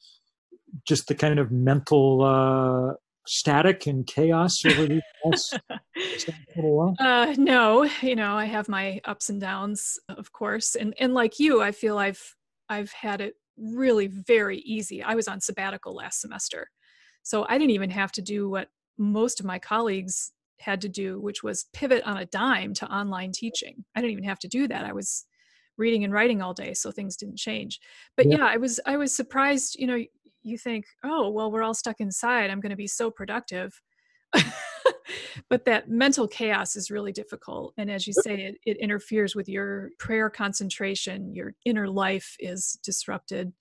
just 0.87 1.09
the 1.09 1.15
kind 1.15 1.39
of 1.39 1.51
mental 1.51 2.23
uh 2.23 2.95
static 3.27 3.87
and 3.87 4.07
chaos 4.07 4.65
over 4.65 4.87
the 4.87 5.01
past 5.25 5.59
uh, 7.01 7.35
no 7.39 7.89
you 8.03 8.15
know 8.15 8.37
i 8.37 8.45
have 8.45 8.69
my 8.69 9.01
ups 9.07 9.31
and 9.31 9.41
downs 9.41 9.99
of 10.09 10.31
course 10.31 10.75
and 10.75 10.95
and 11.01 11.15
like 11.15 11.41
you 11.41 11.63
i 11.63 11.73
feel 11.73 11.99
i've 11.99 12.37
i've 12.69 12.93
had 12.93 13.21
it 13.21 13.35
really 13.57 14.07
very 14.07 14.59
easy. 14.59 15.03
I 15.03 15.15
was 15.15 15.29
on 15.29 15.41
sabbatical 15.41 15.95
last 15.95 16.21
semester. 16.21 16.71
So 17.23 17.47
i 17.49 17.57
didn't 17.57 17.71
even 17.71 17.91
have 17.91 18.13
to 18.13 18.23
do 18.23 18.49
what 18.49 18.69
most 18.99 19.41
of 19.41 19.47
my 19.47 19.59
colleagues 19.59 20.33
had 20.61 20.81
to 20.81 20.89
do 20.89 21.21
which 21.21 21.43
was 21.43 21.67
pivot 21.73 22.03
on 22.05 22.19
a 22.19 22.27
dime 22.27 22.75
to 22.75 22.87
online 22.87 23.33
teaching. 23.33 23.85
I 23.95 24.01
didn't 24.01 24.13
even 24.13 24.25
have 24.25 24.39
to 24.41 24.49
do 24.49 24.69
that. 24.69 24.85
I 24.85 24.93
was 24.93 25.27
reading 25.77 26.05
and 26.05 26.13
writing 26.13 26.41
all 26.41 26.55
day 26.55 26.75
so 26.75 26.91
things 26.91 27.17
didn't 27.17 27.39
change. 27.39 27.81
But 28.17 28.27
yeah, 28.27 28.39
yeah 28.39 28.47
i 28.47 28.57
was 28.57 28.79
i 28.87 28.97
was 28.97 29.15
surprised 29.15 29.77
you 29.79 29.87
know 29.87 30.05
you 30.45 30.59
think, 30.59 30.85
oh, 31.03 31.31
well, 31.31 31.51
we're 31.51 31.63
all 31.63 31.75
stuck 31.75 32.01
inside. 32.01 32.51
I'm 32.51 32.61
going 32.61 32.71
to 32.71 32.77
be 32.77 32.87
so 32.87 33.11
productive. 33.11 33.81
but 35.49 35.65
that 35.65 35.89
mental 35.89 36.29
chaos 36.29 36.77
is 36.77 36.91
really 36.91 37.13
difficult. 37.13 37.75
And 37.77 37.91
as 37.91 38.07
you 38.07 38.13
say, 38.13 38.35
it, 38.43 38.57
it 38.65 38.77
interferes 38.79 39.35
with 39.35 39.49
your 39.49 39.91
prayer 39.99 40.31
concentration, 40.31 41.35
your 41.35 41.55
inner 41.65 41.89
life 41.89 42.37
is 42.39 42.79
disrupted. 42.83 43.53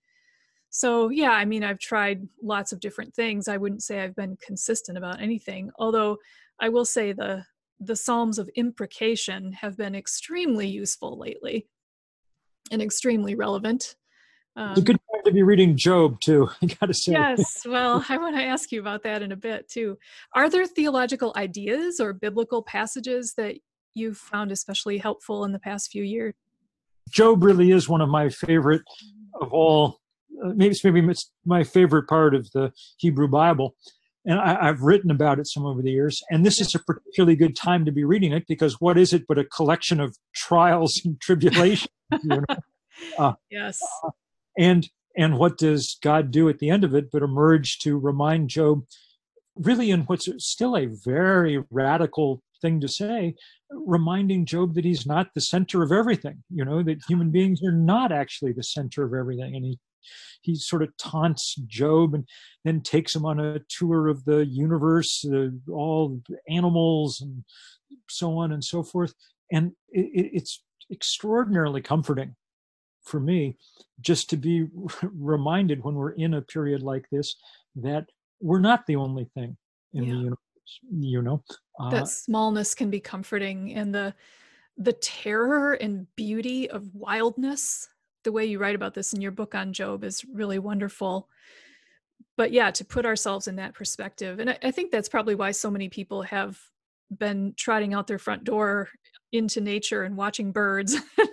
So, 0.69 1.09
yeah, 1.09 1.31
I 1.31 1.45
mean, 1.45 1.63
I've 1.63 1.79
tried 1.79 2.27
lots 2.41 2.71
of 2.71 2.79
different 2.79 3.13
things. 3.13 3.47
I 3.47 3.57
wouldn't 3.57 3.83
say 3.83 4.01
I've 4.01 4.15
been 4.15 4.37
consistent 4.43 4.97
about 4.97 5.21
anything, 5.21 5.69
although 5.77 6.17
I 6.59 6.69
will 6.69 6.85
say 6.85 7.13
the 7.13 7.45
the 7.79 7.95
Psalms 7.95 8.39
of 8.39 8.49
imprecation 8.55 9.51
have 9.53 9.77
been 9.77 9.93
extremely 9.93 10.67
useful 10.67 11.17
lately 11.19 11.67
and 12.71 12.81
extremely 12.81 13.35
relevant. 13.35 13.95
Um, 14.55 14.71
it's 14.71 14.79
a 14.79 14.83
good 14.83 14.99
time 15.11 15.12
to 15.25 15.31
be 15.31 15.43
reading 15.43 15.77
Job 15.77 16.19
too. 16.19 16.49
I 16.61 16.67
gotta 16.67 16.93
say. 16.93 17.13
Yes. 17.13 17.65
Well, 17.65 18.05
I 18.09 18.17
want 18.17 18.35
to 18.35 18.43
ask 18.43 18.71
you 18.71 18.79
about 18.79 19.03
that 19.03 19.21
in 19.21 19.31
a 19.31 19.35
bit 19.35 19.69
too. 19.69 19.97
Are 20.33 20.49
there 20.49 20.65
theological 20.65 21.33
ideas 21.35 21.99
or 21.99 22.13
biblical 22.13 22.61
passages 22.61 23.33
that 23.37 23.55
you've 23.93 24.17
found 24.17 24.51
especially 24.51 24.97
helpful 24.97 25.45
in 25.45 25.51
the 25.51 25.59
past 25.59 25.91
few 25.91 26.03
years? 26.03 26.33
Job 27.09 27.43
really 27.43 27.71
is 27.71 27.87
one 27.87 28.01
of 28.01 28.09
my 28.09 28.29
favorite 28.29 28.81
of 29.39 29.51
all. 29.53 29.99
Uh, 30.43 30.49
maybe 30.49 30.71
it's 30.71 30.83
maybe 30.83 30.99
it's 31.01 31.31
my 31.45 31.63
favorite 31.63 32.07
part 32.07 32.33
of 32.33 32.51
the 32.51 32.71
Hebrew 32.97 33.27
Bible, 33.27 33.75
and 34.25 34.39
I, 34.39 34.65
have 34.65 34.81
written 34.81 35.11
about 35.11 35.39
it 35.39 35.47
some 35.47 35.65
over 35.65 35.81
the 35.81 35.91
years. 35.91 36.21
And 36.31 36.45
this 36.45 36.59
is 36.59 36.73
a 36.73 36.79
particularly 36.79 37.35
good 37.35 37.55
time 37.55 37.85
to 37.85 37.91
be 37.91 38.03
reading 38.03 38.33
it 38.33 38.45
because 38.47 38.79
what 38.79 38.97
is 38.97 39.13
it 39.13 39.25
but 39.27 39.37
a 39.37 39.43
collection 39.43 39.99
of 39.99 40.17
trials 40.33 41.01
and 41.03 41.19
tribulations? 41.21 41.89
You 42.11 42.29
know? 42.29 42.55
uh, 43.19 43.33
yes. 43.51 43.79
Uh, 44.03 44.09
and 44.57 44.89
and 45.15 45.37
what 45.37 45.57
does 45.57 45.97
God 46.01 46.31
do 46.31 46.49
at 46.49 46.59
the 46.59 46.69
end 46.69 46.83
of 46.83 46.95
it 46.95 47.11
but 47.11 47.23
emerge 47.23 47.79
to 47.79 47.97
remind 47.97 48.49
Job, 48.49 48.83
really 49.55 49.91
in 49.91 50.01
what's 50.01 50.27
still 50.39 50.75
a 50.75 50.87
very 50.87 51.63
radical 51.69 52.41
thing 52.61 52.79
to 52.81 52.87
say, 52.87 53.35
reminding 53.69 54.45
Job 54.45 54.73
that 54.73 54.85
he's 54.85 55.05
not 55.05 55.33
the 55.35 55.41
center 55.41 55.83
of 55.83 55.91
everything, 55.91 56.43
you 56.49 56.65
know, 56.65 56.81
that 56.83 57.03
human 57.07 57.29
beings 57.29 57.61
are 57.63 57.71
not 57.71 58.11
actually 58.11 58.53
the 58.53 58.63
center 58.63 59.03
of 59.03 59.13
everything. 59.13 59.55
And 59.55 59.65
he 59.65 59.79
he 60.41 60.55
sort 60.55 60.83
of 60.83 60.95
taunts 60.97 61.55
Job 61.67 62.13
and 62.13 62.27
then 62.65 62.81
takes 62.81 63.15
him 63.15 63.25
on 63.25 63.39
a 63.39 63.59
tour 63.69 64.09
of 64.09 64.25
the 64.25 64.45
universe, 64.45 65.25
uh, 65.25 65.47
all 65.71 66.21
animals 66.49 67.21
and 67.21 67.45
so 68.09 68.37
on 68.37 68.51
and 68.51 68.63
so 68.63 68.83
forth. 68.83 69.13
And 69.51 69.71
it, 69.89 70.31
it's 70.33 70.61
extraordinarily 70.91 71.81
comforting 71.81 72.35
for 73.03 73.19
me 73.19 73.57
just 74.01 74.29
to 74.29 74.37
be 74.37 74.67
reminded 75.03 75.83
when 75.83 75.95
we're 75.95 76.11
in 76.11 76.35
a 76.35 76.41
period 76.41 76.81
like 76.81 77.09
this 77.11 77.35
that 77.75 78.05
we're 78.41 78.59
not 78.59 78.85
the 78.87 78.95
only 78.95 79.25
thing 79.33 79.55
in 79.93 80.03
yeah. 80.03 80.11
the 80.11 80.17
universe 80.17 80.39
you 80.91 81.21
know 81.21 81.43
uh, 81.79 81.89
that 81.89 82.07
smallness 82.07 82.73
can 82.73 82.89
be 82.89 82.99
comforting 82.99 83.73
and 83.73 83.93
the 83.93 84.13
the 84.77 84.93
terror 84.93 85.73
and 85.73 86.07
beauty 86.15 86.69
of 86.69 86.93
wildness 86.95 87.87
the 88.23 88.31
way 88.31 88.45
you 88.45 88.57
write 88.57 88.75
about 88.75 88.93
this 88.93 89.13
in 89.13 89.21
your 89.21 89.31
book 89.31 89.53
on 89.53 89.73
job 89.73 90.03
is 90.03 90.23
really 90.33 90.59
wonderful 90.59 91.27
but 92.37 92.51
yeah 92.51 92.71
to 92.71 92.85
put 92.85 93.05
ourselves 93.05 93.47
in 93.47 93.57
that 93.57 93.73
perspective 93.73 94.39
and 94.39 94.49
I, 94.49 94.57
I 94.63 94.71
think 94.71 94.91
that's 94.91 95.09
probably 95.09 95.35
why 95.35 95.51
so 95.51 95.69
many 95.69 95.89
people 95.89 96.21
have 96.23 96.57
been 97.11 97.53
trotting 97.57 97.93
out 97.93 98.07
their 98.07 98.17
front 98.17 98.43
door 98.43 98.89
into 99.33 99.61
nature 99.61 100.03
and 100.03 100.15
watching 100.15 100.51
birds. 100.51 100.97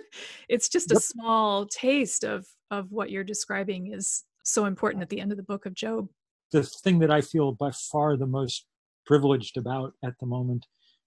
It's 0.49 0.67
just 0.67 0.91
a 0.91 0.99
small 0.99 1.65
taste 1.65 2.25
of 2.25 2.45
of 2.69 2.91
what 2.91 3.09
you're 3.09 3.23
describing 3.23 3.93
is 3.93 4.25
so 4.43 4.65
important 4.65 5.01
at 5.01 5.07
the 5.07 5.21
end 5.21 5.31
of 5.31 5.37
the 5.37 5.43
book 5.43 5.65
of 5.65 5.73
job. 5.73 6.09
The 6.51 6.63
thing 6.63 6.99
that 6.99 7.09
i 7.09 7.21
feel 7.21 7.53
by 7.53 7.71
far 7.71 8.17
the 8.17 8.27
most 8.27 8.65
privileged 9.05 9.55
about 9.55 9.93
at 10.03 10.19
the 10.19 10.25
moment 10.25 10.65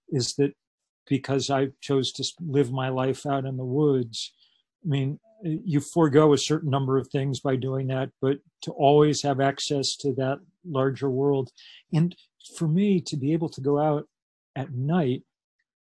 is 0.09 0.33
that 0.37 0.53
because 1.07 1.51
i 1.51 1.67
chose 1.81 2.11
to 2.13 2.23
live 2.39 2.71
my 2.71 2.89
life 2.89 3.27
out 3.27 3.45
in 3.45 3.57
the 3.57 3.63
woods 3.63 4.33
i 4.83 4.89
mean 4.89 5.19
you 5.43 5.79
forego 5.79 6.33
a 6.33 6.37
certain 6.37 6.71
number 6.71 6.97
of 6.97 7.07
things 7.09 7.39
by 7.39 7.55
doing 7.55 7.85
that 7.87 8.09
but 8.21 8.39
to 8.63 8.71
always 8.71 9.21
have 9.21 9.39
access 9.39 9.95
to 9.97 10.11
that 10.15 10.39
larger 10.65 11.09
world. 11.09 11.51
And 11.93 12.15
for 12.57 12.67
me 12.67 12.99
to 13.01 13.17
be 13.17 13.33
able 13.33 13.49
to 13.49 13.61
go 13.61 13.79
out 13.79 14.07
at 14.55 14.73
night 14.73 15.23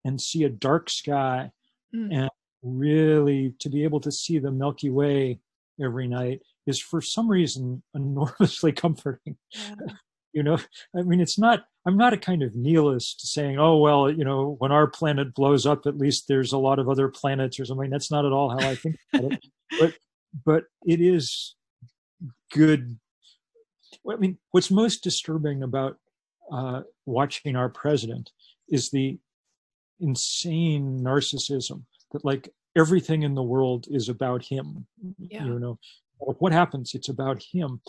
and 0.06 0.20
see 0.20 0.44
a 0.44 0.48
dark 0.48 0.88
sky 0.88 1.50
mm. 1.94 2.14
and 2.14 2.30
really 2.62 3.54
to 3.58 3.68
be 3.68 3.82
able 3.82 4.00
to 4.00 4.12
see 4.12 4.38
the 4.38 4.52
Milky 4.52 4.88
Way 4.88 5.40
every 5.82 6.06
night 6.06 6.42
is 6.66 6.80
for 6.80 7.00
some 7.00 7.28
reason 7.28 7.82
enormously 7.94 8.72
comforting. 8.72 9.36
Yeah. 9.50 9.74
you 10.32 10.42
know, 10.42 10.58
I 10.94 11.02
mean, 11.02 11.20
it's 11.20 11.38
not, 11.38 11.64
I'm 11.86 11.96
not 11.96 12.12
a 12.12 12.18
kind 12.18 12.42
of 12.42 12.54
nihilist 12.54 13.26
saying, 13.32 13.58
oh, 13.58 13.78
well, 13.78 14.10
you 14.10 14.24
know, 14.24 14.56
when 14.58 14.70
our 14.70 14.86
planet 14.86 15.34
blows 15.34 15.66
up, 15.66 15.86
at 15.86 15.96
least 15.96 16.28
there's 16.28 16.52
a 16.52 16.58
lot 16.58 16.78
of 16.78 16.88
other 16.88 17.08
planets 17.08 17.58
or 17.58 17.64
something. 17.64 17.90
That's 17.90 18.10
not 18.10 18.26
at 18.26 18.32
all 18.32 18.50
how 18.50 18.68
I 18.68 18.74
think 18.76 18.96
about 19.12 19.32
it. 19.32 19.44
But, 19.80 19.94
but 20.44 20.64
it 20.86 21.00
is 21.00 21.56
good. 22.52 23.00
I 24.08 24.14
mean, 24.14 24.38
what's 24.52 24.70
most 24.70 25.02
disturbing 25.02 25.64
about 25.64 25.98
uh, 26.52 26.82
watching 27.04 27.56
our 27.56 27.68
president 27.68 28.30
is 28.68 28.90
the 28.90 29.18
insane 30.00 31.00
narcissism 31.02 31.82
that 32.12 32.24
like 32.24 32.52
everything 32.76 33.22
in 33.22 33.35
the 33.35 33.42
world 33.42 33.87
is 33.90 34.09
about 34.09 34.44
him 34.44 34.87
yeah. 35.18 35.44
you 35.44 35.59
know 35.59 35.78
what 36.18 36.52
happens 36.52 36.92
it's 36.94 37.09
about 37.09 37.42
him 37.42 37.80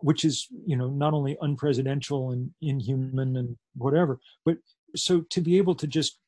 which 0.00 0.24
is 0.24 0.48
you 0.66 0.76
know 0.76 0.88
not 0.88 1.14
only 1.14 1.36
unpresidential 1.42 2.32
and 2.32 2.50
inhuman 2.60 3.36
and 3.36 3.56
whatever 3.76 4.18
but 4.44 4.56
so 4.96 5.22
to 5.30 5.40
be 5.40 5.56
able 5.56 5.74
to 5.74 5.86
just 5.86 6.18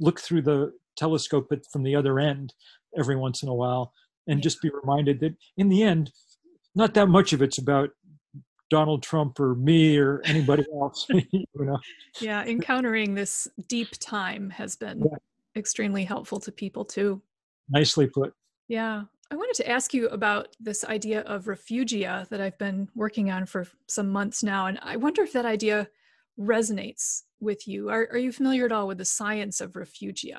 look 0.00 0.20
through 0.20 0.42
the 0.42 0.72
telescope 0.96 1.50
from 1.70 1.82
the 1.82 1.94
other 1.94 2.18
end 2.18 2.52
every 2.98 3.16
once 3.16 3.42
in 3.42 3.48
a 3.48 3.54
while 3.54 3.92
and 4.26 4.38
yeah. 4.38 4.42
just 4.42 4.60
be 4.60 4.70
reminded 4.82 5.20
that 5.20 5.34
in 5.56 5.68
the 5.68 5.82
end 5.82 6.10
not 6.74 6.94
that 6.94 7.06
much 7.06 7.32
of 7.32 7.42
it's 7.42 7.58
about 7.58 7.90
Donald 8.72 9.02
Trump 9.02 9.38
or 9.38 9.54
me 9.54 9.98
or 9.98 10.22
anybody 10.24 10.64
else. 10.80 11.06
you 11.10 11.44
know? 11.54 11.78
Yeah, 12.20 12.42
encountering 12.44 13.14
this 13.14 13.46
deep 13.68 13.90
time 14.00 14.48
has 14.48 14.76
been 14.76 15.00
yeah. 15.00 15.18
extremely 15.54 16.04
helpful 16.04 16.40
to 16.40 16.50
people 16.50 16.86
too. 16.86 17.20
Nicely 17.68 18.06
put. 18.06 18.32
Yeah. 18.68 19.02
I 19.30 19.34
wanted 19.36 19.62
to 19.62 19.68
ask 19.68 19.92
you 19.92 20.08
about 20.08 20.48
this 20.58 20.84
idea 20.84 21.20
of 21.22 21.44
refugia 21.44 22.26
that 22.30 22.40
I've 22.40 22.56
been 22.56 22.88
working 22.94 23.30
on 23.30 23.44
for 23.44 23.66
some 23.88 24.08
months 24.08 24.42
now. 24.42 24.66
And 24.66 24.78
I 24.82 24.96
wonder 24.96 25.22
if 25.22 25.34
that 25.34 25.44
idea 25.44 25.88
resonates 26.40 27.22
with 27.40 27.68
you. 27.68 27.90
Are, 27.90 28.08
are 28.10 28.18
you 28.18 28.32
familiar 28.32 28.64
at 28.64 28.72
all 28.72 28.86
with 28.86 28.98
the 28.98 29.04
science 29.04 29.60
of 29.60 29.72
refugia? 29.72 30.38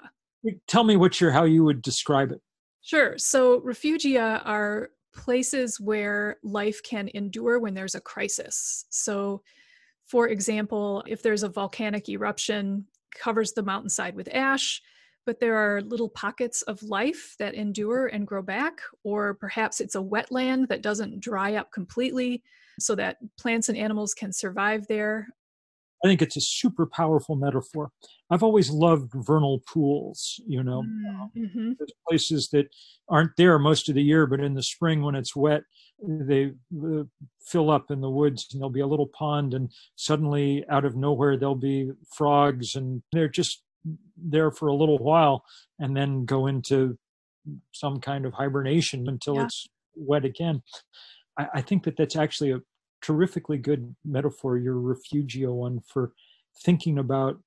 Tell 0.67 0.83
me 0.83 0.97
what 0.97 1.21
you're, 1.21 1.31
how 1.31 1.43
you 1.43 1.63
would 1.63 1.83
describe 1.83 2.31
it. 2.31 2.41
Sure. 2.81 3.15
So 3.17 3.61
refugia 3.61 4.41
are 4.43 4.89
places 5.13 5.79
where 5.79 6.37
life 6.43 6.81
can 6.83 7.09
endure 7.13 7.59
when 7.59 7.73
there's 7.73 7.95
a 7.95 8.01
crisis. 8.01 8.85
So, 8.89 9.41
for 10.05 10.27
example, 10.27 11.03
if 11.07 11.21
there's 11.21 11.43
a 11.43 11.49
volcanic 11.49 12.09
eruption, 12.09 12.85
covers 13.15 13.53
the 13.53 13.63
mountainside 13.63 14.15
with 14.15 14.33
ash, 14.33 14.81
but 15.25 15.39
there 15.39 15.55
are 15.55 15.81
little 15.81 16.09
pockets 16.09 16.61
of 16.63 16.83
life 16.83 17.35
that 17.39 17.53
endure 17.53 18.07
and 18.07 18.27
grow 18.27 18.41
back, 18.41 18.81
or 19.03 19.35
perhaps 19.35 19.79
it's 19.79 19.95
a 19.95 20.01
wetland 20.01 20.67
that 20.67 20.81
doesn't 20.81 21.19
dry 21.19 21.55
up 21.55 21.71
completely 21.71 22.43
so 22.79 22.95
that 22.95 23.17
plants 23.37 23.69
and 23.69 23.77
animals 23.77 24.13
can 24.13 24.33
survive 24.33 24.85
there. 24.87 25.27
I 26.03 26.07
think 26.07 26.21
it's 26.21 26.35
a 26.35 26.41
super 26.41 26.85
powerful 26.85 27.35
metaphor. 27.35 27.89
I've 28.29 28.43
always 28.43 28.69
loved 28.69 29.11
vernal 29.15 29.61
pools, 29.71 30.39
you 30.45 30.61
know, 30.63 30.83
Mm-hmm. 31.37 31.73
There's 31.79 31.93
places 32.07 32.49
that 32.49 32.67
aren't 33.09 33.31
there 33.37 33.57
most 33.57 33.87
of 33.89 33.95
the 33.95 34.03
year, 34.03 34.27
but 34.27 34.39
in 34.41 34.53
the 34.53 34.63
spring 34.63 35.01
when 35.01 35.15
it's 35.15 35.35
wet, 35.35 35.63
they 36.05 36.51
uh, 36.83 37.03
fill 37.45 37.69
up 37.71 37.89
in 37.89 38.01
the 38.01 38.09
woods 38.09 38.47
and 38.51 38.59
there'll 38.61 38.69
be 38.69 38.81
a 38.81 38.87
little 38.87 39.07
pond 39.07 39.53
and 39.53 39.71
suddenly 39.95 40.65
out 40.69 40.85
of 40.85 40.95
nowhere 40.95 41.37
there'll 41.37 41.55
be 41.55 41.91
frogs 42.13 42.75
and 42.75 43.01
they're 43.11 43.29
just 43.29 43.63
there 44.17 44.51
for 44.51 44.67
a 44.67 44.75
little 44.75 44.97
while 44.97 45.43
and 45.79 45.95
then 45.95 46.25
go 46.25 46.47
into 46.47 46.97
some 47.71 47.99
kind 47.99 48.25
of 48.25 48.33
hibernation 48.33 49.07
until 49.07 49.35
Yeah. 49.35 49.45
it's 49.45 49.67
wet 49.95 50.25
again. 50.25 50.61
I, 51.37 51.47
I 51.55 51.61
think 51.61 51.83
that 51.83 51.97
that's 51.97 52.15
actually 52.15 52.51
a 52.51 52.59
terrifically 53.03 53.57
good 53.57 53.95
metaphor, 54.03 54.57
your 54.57 54.75
refugia 54.75 55.53
one, 55.53 55.81
for 55.81 56.13
thinking 56.63 56.97
about 56.97 57.37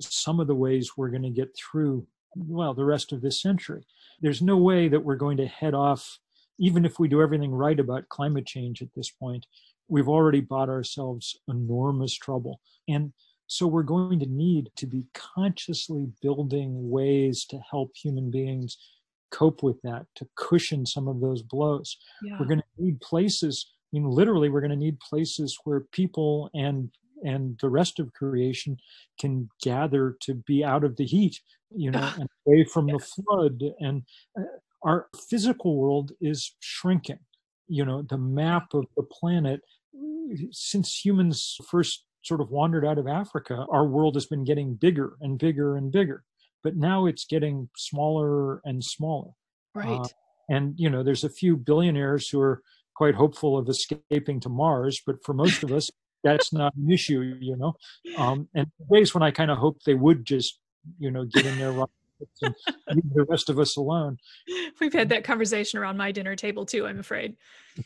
some 0.00 0.40
of 0.40 0.46
the 0.46 0.54
ways 0.54 0.92
we're 0.96 1.08
going 1.08 1.22
to 1.22 1.30
get 1.30 1.56
through, 1.56 2.06
well, 2.36 2.74
the 2.74 2.84
rest 2.84 3.12
of 3.12 3.22
this 3.22 3.40
century. 3.40 3.86
There's 4.20 4.42
no 4.42 4.56
way 4.56 4.88
that 4.88 5.04
we're 5.04 5.14
going 5.14 5.36
to 5.38 5.46
head 5.46 5.72
off, 5.72 6.18
even 6.58 6.84
if 6.84 6.98
we 6.98 7.08
do 7.08 7.22
everything 7.22 7.52
right 7.52 7.78
about 7.78 8.08
climate 8.08 8.44
change 8.44 8.82
at 8.82 8.92
this 8.94 9.10
point. 9.10 9.46
We've 9.88 10.08
already 10.08 10.40
bought 10.40 10.68
ourselves 10.68 11.38
enormous 11.48 12.14
trouble. 12.14 12.60
And 12.88 13.12
so 13.46 13.66
we're 13.66 13.82
going 13.82 14.18
to 14.20 14.26
need 14.26 14.70
to 14.76 14.86
be 14.86 15.04
consciously 15.14 16.08
building 16.22 16.90
ways 16.90 17.44
to 17.50 17.58
help 17.70 17.92
human 17.94 18.30
beings 18.30 18.78
cope 19.30 19.62
with 19.62 19.80
that, 19.82 20.06
to 20.16 20.26
cushion 20.36 20.86
some 20.86 21.06
of 21.06 21.20
those 21.20 21.42
blows. 21.42 21.98
Yeah. 22.22 22.36
We're 22.40 22.46
going 22.46 22.60
to 22.60 22.82
need 22.82 23.00
places. 23.00 23.73
I 23.94 24.00
mean, 24.00 24.10
literally, 24.10 24.48
we're 24.48 24.60
going 24.60 24.70
to 24.70 24.76
need 24.76 24.98
places 24.98 25.56
where 25.64 25.80
people 25.92 26.50
and 26.52 26.90
and 27.22 27.56
the 27.60 27.68
rest 27.70 28.00
of 28.00 28.12
creation 28.12 28.76
can 29.20 29.48
gather 29.62 30.16
to 30.22 30.34
be 30.34 30.64
out 30.64 30.84
of 30.84 30.96
the 30.96 31.06
heat, 31.06 31.40
you 31.70 31.90
know, 31.90 32.12
and 32.18 32.28
away 32.46 32.64
from 32.64 32.86
the 32.86 32.98
flood. 32.98 33.62
And 33.78 34.02
uh, 34.38 34.42
our 34.82 35.06
physical 35.30 35.76
world 35.76 36.12
is 36.20 36.54
shrinking. 36.60 37.20
You 37.68 37.84
know, 37.84 38.02
the 38.02 38.18
map 38.18 38.74
of 38.74 38.84
the 38.96 39.04
planet, 39.04 39.60
since 40.50 41.02
humans 41.02 41.56
first 41.70 42.04
sort 42.22 42.40
of 42.40 42.50
wandered 42.50 42.84
out 42.84 42.98
of 42.98 43.06
Africa, 43.06 43.64
our 43.70 43.86
world 43.86 44.16
has 44.16 44.26
been 44.26 44.44
getting 44.44 44.74
bigger 44.74 45.14
and 45.20 45.38
bigger 45.38 45.76
and 45.76 45.92
bigger. 45.92 46.24
But 46.64 46.76
now 46.76 47.06
it's 47.06 47.26
getting 47.26 47.68
smaller 47.76 48.60
and 48.64 48.82
smaller. 48.82 49.30
right. 49.74 50.00
Uh, 50.00 50.08
and 50.50 50.74
you 50.76 50.90
know, 50.90 51.02
there's 51.02 51.24
a 51.24 51.30
few 51.30 51.56
billionaires 51.56 52.28
who 52.28 52.40
are 52.40 52.60
quite 52.94 53.14
hopeful 53.14 53.58
of 53.58 53.68
escaping 53.68 54.40
to 54.40 54.48
Mars, 54.48 55.00
but 55.06 55.16
for 55.24 55.34
most 55.34 55.62
of 55.62 55.72
us, 55.72 55.90
that's 56.22 56.52
not 56.52 56.74
an 56.76 56.90
issue. 56.90 57.36
You 57.40 57.56
know, 57.56 57.74
um, 58.16 58.48
and 58.54 58.66
days 58.92 59.14
when 59.14 59.22
I 59.22 59.30
kind 59.30 59.50
of 59.50 59.58
hope 59.58 59.78
they 59.84 59.94
would 59.94 60.24
just, 60.24 60.58
you 60.98 61.10
know, 61.10 61.24
get 61.24 61.44
in 61.44 61.58
their 61.58 61.72
rockets 61.72 62.42
and 62.42 62.54
leave 62.90 63.14
the 63.14 63.24
rest 63.24 63.50
of 63.50 63.58
us 63.58 63.76
alone. 63.76 64.18
We've 64.80 64.92
had 64.92 65.08
that 65.10 65.24
conversation 65.24 65.78
around 65.78 65.96
my 65.96 66.12
dinner 66.12 66.36
table 66.36 66.64
too, 66.64 66.86
I'm 66.86 67.00
afraid. 67.00 67.36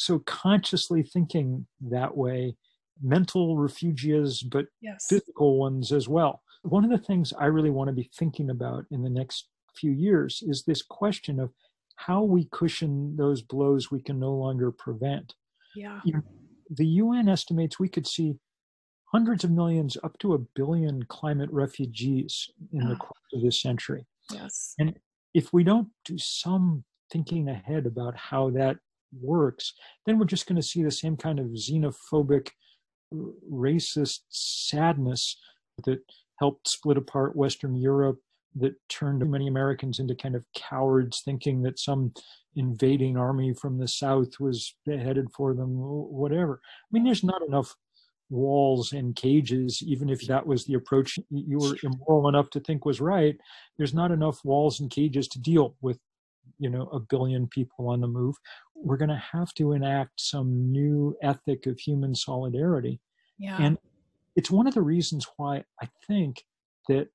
So 0.00 0.20
consciously 0.20 1.02
thinking 1.02 1.66
that 1.80 2.16
way, 2.16 2.54
mental 3.02 3.56
refugies, 3.58 4.44
but 4.44 4.66
Yes. 4.80 5.06
physical 5.08 5.58
ones 5.58 5.90
as 5.90 6.08
well. 6.08 6.40
One 6.62 6.84
of 6.84 6.90
the 6.92 7.04
things 7.04 7.32
I 7.32 7.46
really 7.46 7.70
want 7.70 7.88
to 7.88 7.92
be 7.92 8.08
thinking 8.16 8.50
about 8.50 8.84
in 8.92 9.02
the 9.02 9.10
next 9.10 9.48
few 9.74 9.90
years 9.90 10.40
is 10.46 10.62
this 10.62 10.82
question 10.82 11.40
of 11.40 11.52
how 11.98 12.22
we 12.22 12.46
cushion 12.52 13.16
those 13.16 13.42
blows 13.42 13.90
we 13.90 14.00
can 14.00 14.20
no 14.20 14.32
longer 14.32 14.70
prevent. 14.70 15.34
Yeah. 15.74 16.00
The 16.70 16.86
UN 16.86 17.28
estimates 17.28 17.78
we 17.80 17.88
could 17.88 18.06
see 18.06 18.36
hundreds 19.12 19.42
of 19.42 19.50
millions, 19.50 19.96
up 20.04 20.16
to 20.20 20.34
a 20.34 20.38
billion 20.38 21.02
climate 21.06 21.50
refugees 21.50 22.48
in 22.72 22.86
the 22.88 22.94
Ah. 22.94 22.98
course 22.98 23.24
of 23.34 23.42
this 23.42 23.60
century. 23.60 24.06
Yes. 24.32 24.74
And 24.78 24.96
if 25.34 25.52
we 25.52 25.64
don't 25.64 25.88
do 26.04 26.16
some 26.18 26.84
thinking 27.10 27.48
ahead 27.48 27.84
about 27.86 28.14
how 28.16 28.50
that 28.50 28.76
works, 29.20 29.72
then 30.06 30.18
we're 30.18 30.26
just 30.26 30.46
going 30.46 30.60
to 30.60 30.66
see 30.66 30.82
the 30.84 30.90
same 30.90 31.16
kind 31.16 31.40
of 31.40 31.46
xenophobic, 31.46 32.50
racist 33.50 34.20
sadness 34.28 35.36
that 35.84 36.00
helped 36.38 36.68
split 36.68 36.96
apart 36.98 37.34
Western 37.34 37.74
Europe, 37.74 38.20
that 38.60 38.74
turned 38.88 39.28
many 39.30 39.48
Americans 39.48 39.98
into 39.98 40.14
kind 40.14 40.34
of 40.34 40.44
cowards, 40.56 41.22
thinking 41.24 41.62
that 41.62 41.78
some 41.78 42.12
invading 42.56 43.16
army 43.16 43.54
from 43.54 43.78
the 43.78 43.88
South 43.88 44.40
was 44.40 44.74
headed 44.86 45.30
for 45.32 45.54
them, 45.54 45.70
whatever. 45.76 46.60
I 46.64 46.88
mean, 46.90 47.04
there's 47.04 47.24
not 47.24 47.42
enough 47.46 47.74
walls 48.30 48.92
and 48.92 49.16
cages, 49.16 49.82
even 49.86 50.08
if 50.10 50.26
that 50.26 50.46
was 50.46 50.64
the 50.64 50.74
approach 50.74 51.18
you 51.30 51.58
were 51.58 51.76
immoral 51.82 52.28
enough 52.28 52.50
to 52.50 52.60
think 52.60 52.84
was 52.84 53.00
right. 53.00 53.36
There's 53.76 53.94
not 53.94 54.10
enough 54.10 54.44
walls 54.44 54.80
and 54.80 54.90
cages 54.90 55.28
to 55.28 55.40
deal 55.40 55.76
with 55.80 55.98
you 56.58 56.70
know 56.70 56.88
a 56.92 57.00
billion 57.00 57.46
people 57.46 57.88
on 57.88 58.00
the 58.00 58.06
move 58.06 58.34
we're 58.74 58.96
going 58.96 59.08
to 59.08 59.22
have 59.32 59.52
to 59.54 59.72
enact 59.72 60.20
some 60.20 60.70
new 60.70 61.16
ethic 61.22 61.66
of 61.66 61.78
human 61.78 62.14
solidarity 62.14 63.00
Yeah. 63.38 63.56
and 63.60 63.78
it's 64.36 64.50
one 64.50 64.66
of 64.66 64.74
the 64.74 64.82
reasons 64.82 65.26
why 65.36 65.62
i 65.82 65.88
think 66.06 66.42
that 66.88 67.08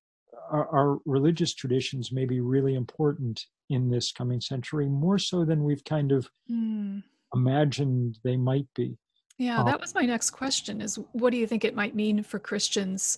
our, 0.51 0.67
our 0.69 0.99
religious 1.05 1.53
traditions 1.53 2.11
may 2.11 2.25
be 2.25 2.39
really 2.41 2.75
important 2.75 3.45
in 3.69 3.89
this 3.89 4.11
coming 4.11 4.41
century 4.41 4.87
more 4.87 5.17
so 5.17 5.45
than 5.45 5.63
we've 5.63 5.83
kind 5.83 6.11
of 6.11 6.29
Hmm. 6.47 6.99
imagined 7.33 8.19
they 8.23 8.37
might 8.37 8.67
be 8.75 8.97
Yeah, 9.37 9.61
Uh, 9.61 9.63
that 9.63 9.81
was 9.81 9.95
my 9.95 10.05
next 10.05 10.31
question 10.31 10.81
is 10.81 10.99
what 11.13 11.31
do 11.31 11.37
you 11.37 11.47
think 11.47 11.63
it 11.65 11.75
might 11.75 11.95
mean 11.95 12.21
for 12.23 12.39
Christians 12.39 13.17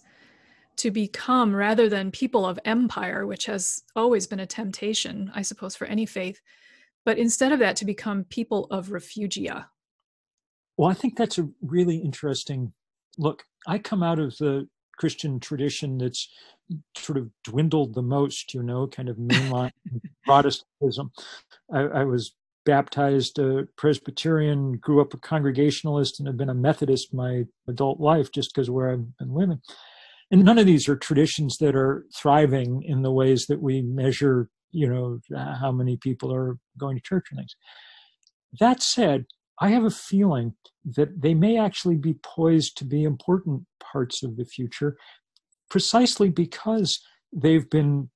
to 0.77 0.91
become 0.91 1.55
rather 1.55 1.89
than 1.89 2.11
people 2.11 2.45
of 2.45 2.59
empire, 2.65 3.25
which 3.25 3.45
has 3.45 3.83
always 3.95 4.27
been 4.27 4.39
a 4.41 4.45
temptation, 4.47 5.31
I 5.33 5.41
suppose, 5.41 5.75
for 5.75 5.85
any 5.85 6.05
faith, 6.05 6.41
but 7.05 7.17
instead 7.17 7.51
of 7.51 7.59
that 7.59 7.75
to 7.77 7.85
become 7.85 8.23
people 8.25 8.65
of 8.71 8.89
refugia? 8.89 9.67
Well, 10.77 10.89
I 10.89 10.93
think 10.93 11.17
that's 11.17 11.37
a 11.37 11.49
really 11.61 11.97
interesting 11.97 12.73
look. 13.17 13.43
I 13.67 13.79
come 13.79 14.03
out 14.03 14.19
of 14.19 14.37
the 14.37 14.67
Christian 14.97 15.39
tradition 15.39 15.97
that's 15.97 16.29
sort 16.97 17.17
of 17.17 17.29
dwindled 17.43 17.93
the 17.93 18.01
most, 18.01 18.53
you 18.53 18.63
know, 18.63 18.87
kind 18.87 19.09
of 19.09 19.17
mainline 19.17 19.71
Protestantism. 20.25 21.11
I, 21.71 21.81
I 21.81 22.03
was 22.03 22.33
baptized 22.65 23.37
a 23.39 23.67
Presbyterian, 23.77 24.77
grew 24.77 24.99
up 24.99 25.13
a 25.13 25.17
Congregationalist, 25.17 26.19
and 26.19 26.27
have 26.27 26.37
been 26.37 26.49
a 26.49 26.55
Methodist 26.55 27.13
my 27.13 27.43
adult 27.67 27.99
life 27.99 28.31
just 28.31 28.53
because 28.53 28.69
where 28.69 28.91
I've 28.91 29.17
been 29.17 29.33
living. 29.33 29.61
And 30.31 30.43
none 30.43 30.57
of 30.57 30.65
these 30.65 30.89
are 30.89 30.95
traditions 30.95 31.57
that 31.59 31.75
are 31.75 32.05
thriving 32.15 32.81
in 32.83 33.03
the 33.03 33.11
ways 33.11 33.45
that 33.45 33.61
we 33.61 33.83
measure, 33.83 34.49
you 34.71 34.89
know, 34.89 35.19
how 35.37 35.71
many 35.71 35.97
people 35.97 36.33
are 36.33 36.57
going 36.77 36.97
to 36.97 37.03
church 37.03 37.27
and 37.29 37.37
things. 37.37 37.55
That 38.59 38.81
said, 38.81 39.25
I 39.59 39.69
have 39.69 39.85
a 39.85 39.89
feeling 39.91 40.53
that 40.95 41.21
they 41.21 41.33
may 41.33 41.57
actually 41.57 41.95
be 41.95 42.15
poised 42.23 42.77
to 42.77 42.85
be 42.85 43.03
important 43.03 43.65
parts 43.79 44.23
of 44.23 44.37
the 44.37 44.45
future 44.45 44.97
precisely 45.69 46.29
because 46.29 46.99
they've 47.33 47.69
been 47.69 48.09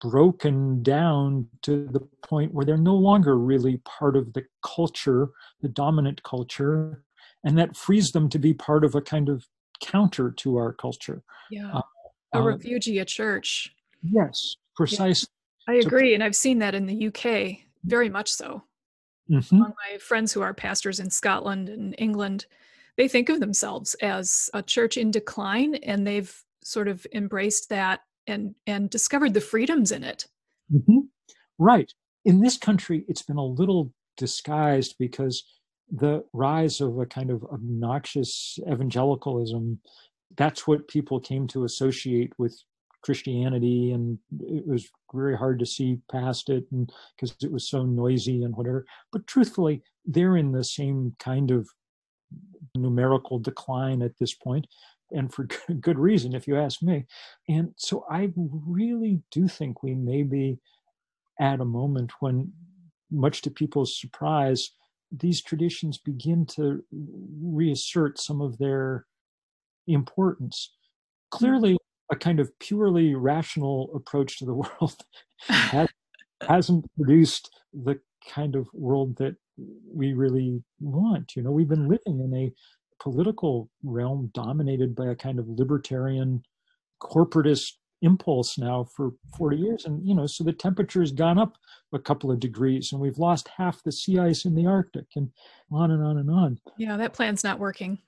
broken 0.00 0.82
down 0.82 1.48
to 1.62 1.88
the 1.90 2.00
point 2.26 2.52
where 2.52 2.64
they're 2.64 2.76
no 2.76 2.94
longer 2.94 3.38
really 3.38 3.78
part 3.84 4.16
of 4.16 4.32
the 4.34 4.44
culture, 4.62 5.28
the 5.62 5.68
dominant 5.68 6.22
culture, 6.22 7.02
and 7.44 7.56
that 7.58 7.76
frees 7.76 8.12
them 8.12 8.28
to 8.28 8.38
be 8.38 8.52
part 8.52 8.84
of 8.84 8.94
a 8.94 9.00
kind 9.00 9.28
of 9.28 9.46
counter 9.80 10.30
to 10.30 10.56
our 10.56 10.72
culture. 10.72 11.22
Yeah. 11.50 11.72
Uh, 11.72 11.82
a 12.34 12.42
refugee, 12.42 12.98
a 12.98 13.04
church. 13.04 13.74
Yes, 14.02 14.56
precisely. 14.76 15.28
I 15.68 15.80
so- 15.80 15.86
agree. 15.86 16.14
And 16.14 16.22
I've 16.22 16.36
seen 16.36 16.58
that 16.58 16.74
in 16.74 16.86
the 16.86 17.06
UK, 17.06 17.64
very 17.84 18.08
much 18.08 18.30
so. 18.30 18.62
Mhm. 19.30 19.50
among 19.58 19.74
my 19.90 19.98
friends 19.98 20.32
who 20.32 20.42
are 20.42 20.54
pastors 20.54 21.00
in 21.00 21.10
Scotland 21.10 21.68
and 21.68 21.94
England, 21.98 22.46
they 22.96 23.08
think 23.08 23.28
of 23.28 23.40
themselves 23.40 23.94
as 23.96 24.50
a 24.54 24.62
church 24.62 24.96
in 24.96 25.10
decline 25.10 25.76
and 25.76 26.06
they've 26.06 26.44
sort 26.62 26.88
of 26.88 27.06
embraced 27.12 27.68
that 27.68 28.00
and 28.26 28.54
and 28.66 28.90
discovered 28.90 29.34
the 29.34 29.40
freedoms 29.40 29.92
in 29.92 30.02
it. 30.04 30.26
Mhm. 30.72 31.08
Right. 31.58 31.92
In 32.24 32.40
this 32.40 32.56
country, 32.58 33.04
it's 33.08 33.22
been 33.22 33.36
a 33.36 33.44
little 33.44 33.92
disguised 34.16 34.96
because 34.98 35.44
the 35.90 36.24
rise 36.32 36.80
of 36.80 36.98
a 36.98 37.06
kind 37.06 37.30
of 37.30 37.44
obnoxious 37.44 38.58
evangelicalism, 38.70 39.80
that's 40.36 40.66
what 40.66 40.88
people 40.88 41.20
came 41.20 41.46
to 41.48 41.64
associate 41.64 42.32
with 42.38 42.58
Christianity. 43.04 43.92
And 43.92 44.18
it 44.40 44.66
was 44.66 44.88
very 45.12 45.36
hard 45.36 45.58
to 45.60 45.66
see 45.66 46.00
past 46.10 46.48
it 46.48 46.64
and 46.72 46.90
because 47.14 47.36
it 47.42 47.52
was 47.52 47.68
so 47.68 47.84
noisy 47.84 48.42
and 48.42 48.56
whatever. 48.56 48.86
But 49.12 49.26
truthfully, 49.26 49.82
they're 50.04 50.36
in 50.36 50.52
the 50.52 50.64
same 50.64 51.14
kind 51.18 51.50
of 51.50 51.68
numerical 52.74 53.38
decline 53.38 54.02
at 54.02 54.18
this 54.18 54.34
point 54.34 54.66
and 55.12 55.32
for 55.32 55.44
good- 55.44 55.80
good 55.80 55.98
reason, 55.98 56.34
if 56.34 56.46
you 56.46 56.56
ask 56.56 56.82
me. 56.82 57.06
And 57.48 57.72
so 57.76 58.04
I 58.10 58.32
really 58.36 59.22
do 59.30 59.48
think 59.48 59.82
we 59.82 59.94
may 59.94 60.22
be 60.22 60.58
at 61.40 61.60
a 61.60 61.64
moment 61.64 62.12
when, 62.20 62.52
much 63.10 63.42
to 63.42 63.50
people's 63.50 63.98
surprise, 64.00 64.70
these 65.12 65.42
traditions 65.42 65.98
begin 65.98 66.46
to 66.46 66.82
reassert 67.42 68.18
some 68.18 68.40
of 68.40 68.58
their 68.58 69.06
importance. 69.86 70.72
Hmm. 71.32 71.38
Clearly, 71.38 71.76
a 72.12 72.16
kind 72.16 72.40
of 72.40 72.56
purely 72.58 73.14
rational 73.14 73.90
approach 73.94 74.38
to 74.38 74.44
the 74.44 74.54
world 74.54 74.96
has, 75.40 75.88
hasn't 76.46 76.84
produced 76.96 77.50
the 77.72 77.98
kind 78.32 78.56
of 78.56 78.68
world 78.72 79.16
that 79.16 79.36
we 79.92 80.12
really 80.12 80.62
want. 80.80 81.36
You 81.36 81.42
know, 81.42 81.50
we've 81.50 81.68
been 81.68 81.88
living 81.88 82.20
in 82.20 82.34
a 82.34 82.52
political 83.02 83.70
realm 83.82 84.30
dominated 84.34 84.94
by 84.94 85.06
a 85.06 85.14
kind 85.14 85.38
of 85.38 85.48
libertarian 85.48 86.42
corporatist 87.02 87.72
impulse 88.02 88.58
now 88.58 88.84
for 88.96 89.12
40 89.38 89.56
years 89.56 89.84
and 89.86 90.06
you 90.06 90.14
know 90.14 90.26
so 90.26 90.44
the 90.44 90.52
temperature 90.52 91.00
has 91.00 91.10
gone 91.10 91.38
up 91.38 91.56
a 91.94 91.98
couple 91.98 92.30
of 92.30 92.38
degrees 92.38 92.92
and 92.92 93.00
we've 93.00 93.18
lost 93.18 93.48
half 93.56 93.82
the 93.82 93.90
sea 93.90 94.18
ice 94.18 94.44
in 94.44 94.54
the 94.54 94.66
arctic 94.66 95.06
and 95.16 95.30
on 95.72 95.90
and 95.90 96.02
on 96.02 96.18
and 96.18 96.30
on. 96.30 96.58
Yeah 96.76 96.96
that 96.96 97.14
plan's 97.14 97.42
not 97.42 97.58
working. 97.58 97.98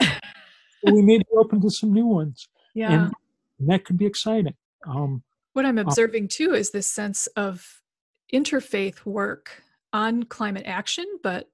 We 0.00 1.02
may 1.02 1.18
be 1.18 1.24
open 1.38 1.60
to 1.62 1.70
some 1.70 1.92
new 1.92 2.06
ones 2.06 2.48
yeah 2.74 3.08
and 3.58 3.68
that 3.70 3.84
could 3.84 3.98
be 3.98 4.06
exciting 4.06 4.54
um, 4.86 5.22
what 5.52 5.64
i'm 5.64 5.78
uh 5.78 5.82
observing 5.82 6.28
too 6.28 6.54
is 6.54 6.70
this 6.70 6.86
sense 6.86 7.26
of 7.36 7.80
interfaith 8.32 9.04
work 9.04 9.62
on 9.92 10.22
climate 10.24 10.64
action 10.66 11.06
but 11.22 11.48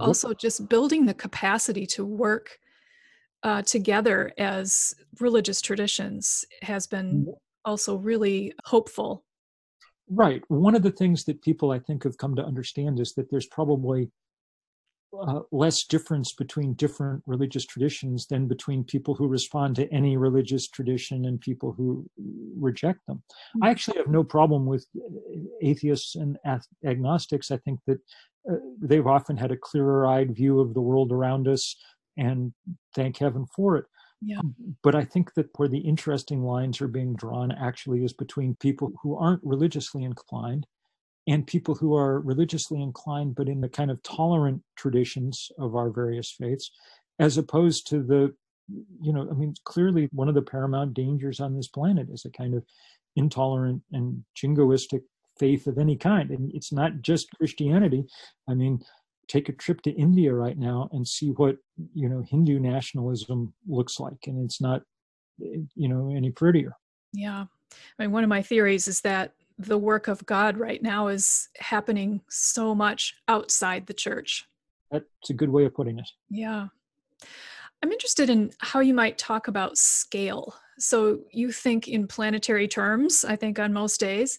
also 0.00 0.34
just 0.34 0.68
building 0.68 1.06
the 1.06 1.14
capacity 1.14 1.86
to 1.86 2.04
work 2.04 2.58
uh, 3.42 3.62
together 3.62 4.32
as 4.38 4.94
religious 5.20 5.60
traditions 5.60 6.44
has 6.62 6.86
been 6.86 7.26
also 7.64 7.96
really 7.96 8.52
hopeful. 8.64 9.24
Right. 10.08 10.42
One 10.48 10.74
of 10.74 10.82
the 10.82 10.90
things 10.90 11.24
that 11.24 11.42
people 11.42 11.70
I 11.70 11.78
think 11.78 12.04
have 12.04 12.16
come 12.18 12.36
to 12.36 12.44
understand 12.44 13.00
is 13.00 13.14
that 13.14 13.30
there's 13.30 13.46
probably 13.46 14.10
uh, 15.18 15.40
less 15.52 15.84
difference 15.84 16.32
between 16.32 16.74
different 16.74 17.22
religious 17.26 17.64
traditions 17.64 18.26
than 18.26 18.48
between 18.48 18.84
people 18.84 19.14
who 19.14 19.28
respond 19.28 19.76
to 19.76 19.92
any 19.92 20.16
religious 20.16 20.68
tradition 20.68 21.24
and 21.24 21.40
people 21.40 21.72
who 21.72 22.08
reject 22.58 23.00
them. 23.06 23.16
Mm-hmm. 23.16 23.64
I 23.64 23.70
actually 23.70 23.98
have 23.98 24.08
no 24.08 24.24
problem 24.24 24.66
with 24.66 24.86
atheists 25.62 26.16
and 26.16 26.38
agnostics. 26.84 27.50
I 27.50 27.58
think 27.58 27.80
that 27.86 27.98
uh, 28.50 28.56
they've 28.80 29.06
often 29.06 29.36
had 29.36 29.52
a 29.52 29.56
clearer 29.56 30.06
eyed 30.06 30.34
view 30.34 30.60
of 30.60 30.74
the 30.74 30.80
world 30.80 31.12
around 31.12 31.48
us 31.48 31.76
and 32.16 32.52
thank 32.94 33.18
heaven 33.18 33.46
for 33.54 33.76
it. 33.76 33.84
Yeah. 34.22 34.40
But 34.82 34.94
I 34.94 35.04
think 35.04 35.34
that 35.34 35.48
where 35.56 35.68
the 35.68 35.78
interesting 35.78 36.42
lines 36.42 36.80
are 36.80 36.88
being 36.88 37.14
drawn 37.16 37.52
actually 37.52 38.02
is 38.02 38.12
between 38.12 38.56
people 38.56 38.92
who 39.02 39.16
aren't 39.16 39.44
religiously 39.44 40.04
inclined 40.04 40.66
and 41.26 41.46
people 41.46 41.74
who 41.74 41.94
are 41.94 42.20
religiously 42.20 42.80
inclined, 42.80 43.34
but 43.34 43.48
in 43.48 43.60
the 43.60 43.68
kind 43.68 43.90
of 43.90 44.02
tolerant 44.02 44.62
traditions 44.76 45.50
of 45.58 45.74
our 45.74 45.90
various 45.90 46.30
faiths, 46.30 46.70
as 47.18 47.38
opposed 47.38 47.86
to 47.88 48.02
the, 48.02 48.34
you 49.00 49.12
know, 49.12 49.28
I 49.30 49.34
mean, 49.34 49.54
clearly 49.64 50.08
one 50.12 50.28
of 50.28 50.34
the 50.34 50.42
paramount 50.42 50.94
dangers 50.94 51.40
on 51.40 51.56
this 51.56 51.68
planet 51.68 52.08
is 52.12 52.24
a 52.24 52.30
kind 52.30 52.54
of 52.54 52.64
intolerant 53.16 53.82
and 53.92 54.24
jingoistic 54.36 55.02
faith 55.38 55.66
of 55.66 55.78
any 55.78 55.96
kind. 55.96 56.30
And 56.30 56.52
it's 56.54 56.72
not 56.72 57.02
just 57.02 57.30
Christianity. 57.36 58.04
I 58.48 58.54
mean, 58.54 58.80
take 59.28 59.48
a 59.48 59.52
trip 59.52 59.82
to 59.82 59.90
India 59.90 60.32
right 60.32 60.58
now 60.58 60.88
and 60.92 61.06
see 61.06 61.30
what 61.30 61.56
you 61.94 62.08
know 62.08 62.24
Hindu 62.28 62.58
nationalism 62.58 63.52
looks 63.66 63.98
like, 63.98 64.18
and 64.26 64.44
it's 64.44 64.60
not 64.60 64.82
you 65.38 65.88
know 65.88 66.12
any 66.14 66.30
prettier. 66.30 66.72
Yeah, 67.12 67.46
I 67.98 68.02
mean, 68.02 68.12
one 68.12 68.24
of 68.24 68.28
my 68.28 68.42
theories 68.42 68.88
is 68.88 69.00
that 69.02 69.32
the 69.58 69.78
work 69.78 70.08
of 70.08 70.24
God 70.26 70.58
right 70.58 70.82
now 70.82 71.08
is 71.08 71.48
happening 71.58 72.20
so 72.28 72.74
much 72.74 73.14
outside 73.28 73.86
the 73.86 73.94
church. 73.94 74.46
That's 74.90 75.30
a 75.30 75.34
good 75.34 75.50
way 75.50 75.64
of 75.64 75.74
putting 75.74 75.98
it. 75.98 76.08
Yeah. 76.28 76.68
I'm 77.82 77.92
interested 77.92 78.30
in 78.30 78.52
how 78.60 78.80
you 78.80 78.94
might 78.94 79.18
talk 79.18 79.48
about 79.48 79.78
scale. 79.78 80.54
So 80.78 81.20
you 81.32 81.52
think 81.52 81.88
in 81.88 82.06
planetary 82.06 82.68
terms, 82.68 83.24
I 83.24 83.36
think 83.36 83.58
on 83.58 83.72
most 83.72 83.98
days, 84.00 84.38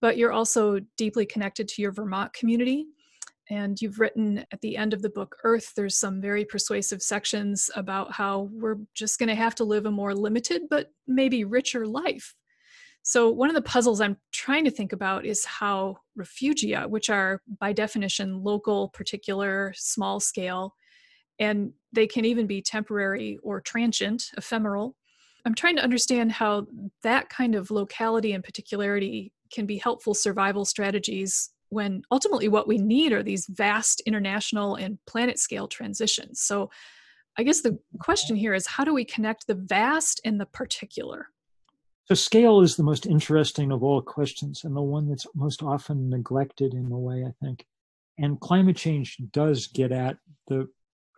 but 0.00 0.16
you're 0.16 0.32
also 0.32 0.80
deeply 0.96 1.26
connected 1.26 1.68
to 1.68 1.82
your 1.82 1.92
Vermont 1.92 2.32
community. 2.32 2.86
And 3.48 3.80
you've 3.80 4.00
written 4.00 4.44
at 4.50 4.60
the 4.60 4.76
end 4.76 4.92
of 4.92 5.02
the 5.02 5.10
book, 5.10 5.36
Eaarth, 5.44 5.74
there's 5.74 5.96
some 5.96 6.20
very 6.20 6.44
persuasive 6.44 7.00
sections 7.00 7.70
about 7.76 8.12
how 8.12 8.48
we're 8.52 8.78
just 8.94 9.18
going 9.18 9.28
to 9.28 9.36
have 9.36 9.54
to 9.56 9.64
live 9.64 9.86
a 9.86 9.90
more 9.90 10.14
limited, 10.14 10.62
but 10.68 10.92
maybe 11.06 11.44
richer 11.44 11.86
life. 11.86 12.34
So, 13.08 13.30
one 13.30 13.48
of 13.48 13.54
the 13.54 13.62
puzzles 13.62 14.00
I'm 14.00 14.16
trying 14.32 14.64
to 14.64 14.70
think 14.72 14.92
about 14.92 15.24
is 15.24 15.44
how 15.44 15.98
refugia, 16.18 16.90
which 16.90 17.08
are 17.08 17.40
by 17.60 17.72
definition 17.72 18.42
local, 18.42 18.88
particular, 18.88 19.72
small 19.76 20.18
scale, 20.18 20.74
and 21.38 21.72
they 21.92 22.08
can 22.08 22.24
even 22.24 22.48
be 22.48 22.60
temporary 22.60 23.38
or 23.44 23.60
transient, 23.60 24.32
ephemeral. 24.36 24.96
I'm 25.44 25.54
trying 25.54 25.76
to 25.76 25.84
understand 25.84 26.32
how 26.32 26.66
that 27.04 27.28
kind 27.28 27.54
of 27.54 27.70
locality 27.70 28.32
and 28.32 28.42
particularity 28.42 29.32
can 29.52 29.66
be 29.66 29.78
helpful 29.78 30.12
survival 30.12 30.64
strategies 30.64 31.50
when 31.68 32.02
ultimately 32.10 32.48
what 32.48 32.66
we 32.66 32.76
need 32.76 33.12
are 33.12 33.22
these 33.22 33.46
vast 33.46 34.00
international 34.00 34.74
and 34.74 34.98
planet 35.06 35.38
scale 35.38 35.68
transitions. 35.68 36.40
So 36.40 36.70
I 37.38 37.44
guess 37.44 37.60
the 37.60 37.78
question 38.00 38.34
here 38.34 38.52
is 38.52 38.66
how 38.66 38.82
do 38.82 38.92
we 38.92 39.04
connect 39.04 39.46
the 39.46 39.54
vast 39.54 40.20
and 40.24 40.40
the 40.40 40.46
particular? 40.46 41.28
So, 42.06 42.14
scale 42.14 42.60
is 42.60 42.76
the 42.76 42.84
most 42.84 43.06
interesting 43.06 43.72
of 43.72 43.82
all 43.82 44.00
questions 44.00 44.64
and 44.64 44.76
the 44.76 44.82
one 44.82 45.08
that's 45.08 45.26
most 45.34 45.62
often 45.62 46.08
neglected 46.08 46.72
in 46.72 46.90
a 46.92 46.98
way, 46.98 47.24
I 47.24 47.32
think. 47.44 47.64
And 48.18 48.40
climate 48.40 48.76
change 48.76 49.18
does 49.32 49.66
get 49.66 49.92
at 49.92 50.16
the 50.46 50.68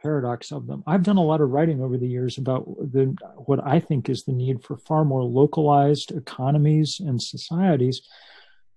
paradox 0.02 0.50
of 0.50 0.66
them. 0.66 0.82
I've 0.86 1.02
done 1.02 1.16
a 1.16 1.24
lot 1.24 1.40
of 1.40 1.50
writing 1.50 1.82
over 1.82 1.98
the 1.98 2.06
years 2.06 2.38
about 2.38 2.64
the 2.80 3.16
what 3.36 3.64
I 3.64 3.80
think 3.80 4.08
is 4.08 4.24
the 4.24 4.32
need 4.32 4.64
for 4.64 4.76
far 4.78 5.04
more 5.04 5.24
localized 5.24 6.12
economies 6.12 7.00
and 7.00 7.20
societies 7.20 8.02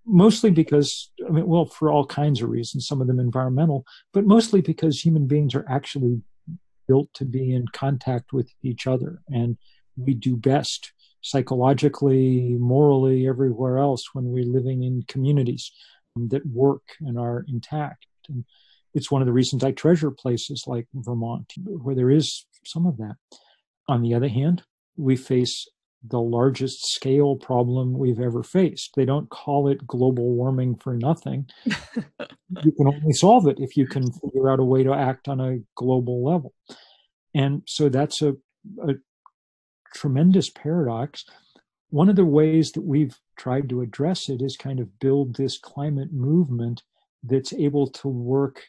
mostly 0.06 0.52
because 0.52 1.12
I 1.26 1.32
mean, 1.32 1.48
well, 1.48 1.66
for 1.66 1.92
all 1.92 2.06
kinds 2.06 2.42
of 2.42 2.50
reasons, 2.50 2.88
some 2.88 3.02
of 3.02 3.08
them 3.08 3.20
environmental, 3.20 3.86
but 4.14 4.26
mostly 4.26 4.62
because 4.62 5.00
human 5.00 5.28
beings 5.28 5.56
are 5.56 5.66
actually 5.70 6.22
built 6.88 7.14
to 7.14 7.26
be 7.26 7.54
in 7.54 7.68
contact 7.68 8.34
with 8.34 8.52
each 8.64 8.88
other, 8.88 9.22
and 9.30 9.58
we 9.96 10.14
do 10.14 10.36
best 10.36 10.92
psychologically, 11.22 12.56
morally, 12.60 13.28
everywhere 13.28 13.78
else 13.78 14.04
when 14.14 14.26
we're 14.26 14.44
living 14.44 14.84
in 14.84 15.04
communities 15.08 15.72
um, 16.16 16.28
that 16.30 16.46
work 16.46 16.84
and 17.00 17.18
are 17.18 17.46
intact. 17.48 18.06
And 18.30 18.46
it's 18.94 19.12
one 19.12 19.22
of 19.22 19.26
the 19.26 19.34
reasons 19.34 19.64
I 19.64 19.72
treasure 19.72 20.12
places 20.12 20.66
like 20.68 20.88
Vermont, 20.94 21.54
where 21.64 21.96
there 21.96 22.12
is 22.12 22.46
some 22.66 22.86
of 22.86 22.98
that. 22.98 23.16
On 23.88 24.02
the 24.02 24.14
other 24.14 24.28
hand, 24.28 24.64
we 24.98 25.16
face 25.16 25.68
the 26.04 26.20
largest 26.20 26.86
scale 26.92 27.36
problem 27.36 27.94
we've 27.98 28.20
ever 28.20 28.42
faced. 28.42 28.92
They 28.96 29.06
don't 29.06 29.30
call 29.30 29.68
it 29.68 29.86
global 29.86 30.32
warming 30.32 30.76
for 30.78 30.96
nothing. 30.96 31.48
you 31.66 32.72
can 32.72 32.88
only 32.88 33.14
solve 33.14 33.48
it 33.48 33.60
if 33.60 33.78
you 33.78 33.86
can 33.86 34.12
figure 34.12 34.50
out 34.50 34.60
a 34.60 34.66
way 34.66 34.84
to 34.84 34.94
act 34.94 35.28
on 35.28 35.40
a 35.40 35.60
global 35.76 36.24
level. 36.26 36.54
And 37.36 37.62
so 37.68 37.88
that's 37.90 38.22
a, 38.22 38.34
a 38.84 38.96
tremendous 39.94 40.50
paradox. 40.50 41.26
One 41.90 42.10
of 42.10 42.16
the 42.16 42.26
ways 42.26 42.72
that 42.74 42.84
we've 42.84 43.18
tried 43.38 43.70
to 43.70 43.82
address 43.82 44.30
it 44.30 44.42
is 44.42 44.56
kind 44.56 44.80
of 44.80 45.00
build 45.00 45.36
this 45.36 45.58
climate 45.58 46.14
movement 46.14 46.84
that's 47.24 47.54
able 47.54 47.88
to 47.88 48.08
work 48.08 48.64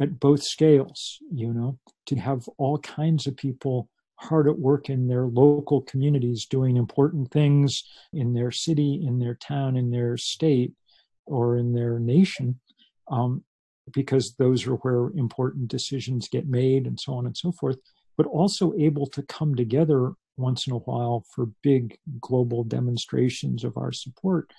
at 0.00 0.18
both 0.18 0.42
scales, 0.42 1.18
you 1.32 1.52
know, 1.52 1.78
to 2.06 2.16
have 2.16 2.48
all 2.58 2.78
kinds 2.78 3.26
of 3.26 3.36
people 3.36 3.88
hard 4.16 4.48
at 4.48 4.58
work 4.58 4.88
in 4.88 5.08
their 5.08 5.26
local 5.26 5.82
communities 5.82 6.46
doing 6.46 6.76
important 6.76 7.30
things 7.30 7.84
in 8.12 8.32
their 8.32 8.50
city, 8.50 9.04
in 9.04 9.18
their 9.18 9.34
town, 9.34 9.76
in 9.76 9.90
their 9.90 10.16
state, 10.16 10.72
or 11.26 11.56
in 11.56 11.72
their 11.72 11.98
nation, 11.98 12.58
um, 13.10 13.44
because 13.92 14.34
those 14.34 14.66
are 14.66 14.76
where 14.76 15.10
important 15.16 15.68
decisions 15.68 16.28
get 16.28 16.48
made 16.48 16.86
and 16.86 16.98
so 16.98 17.14
on 17.14 17.26
and 17.26 17.36
so 17.36 17.52
forth, 17.52 17.76
but 18.16 18.26
also 18.26 18.72
able 18.78 19.06
to 19.06 19.22
come 19.22 19.54
together 19.54 20.12
once 20.42 20.66
in 20.66 20.74
a 20.74 20.78
while 20.78 21.24
for 21.34 21.46
big 21.62 21.96
global 22.20 22.64
demonstrations 22.64 23.64
of 23.64 23.76
our 23.76 23.92
support. 23.92 24.52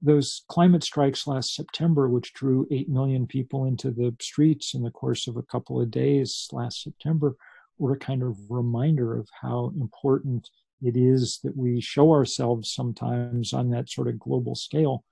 Those 0.00 0.44
climate 0.48 0.84
strikes 0.84 1.26
last 1.26 1.54
September, 1.54 2.08
which 2.08 2.32
drew 2.32 2.66
8 2.70 2.88
million 2.88 3.26
people 3.26 3.64
into 3.64 3.90
the 3.90 4.14
streets 4.20 4.74
in 4.74 4.82
the 4.82 4.92
course 4.92 5.26
of 5.26 5.36
a 5.36 5.42
couple 5.42 5.80
of 5.80 5.90
days 5.90 6.48
last 6.52 6.82
September, 6.82 7.36
were 7.78 7.94
a 7.94 7.98
kind 7.98 8.22
of 8.22 8.38
reminder 8.48 9.18
of 9.18 9.28
how 9.40 9.72
important 9.76 10.48
it 10.82 10.96
is 10.96 11.40
that 11.42 11.56
we 11.56 11.80
show 11.80 12.12
ourselves 12.12 12.72
sometimes 12.72 13.52
on 13.52 13.70
that 13.70 13.90
sort 13.90 14.08
of 14.08 14.18
global 14.18 14.54
scale, 14.54 15.04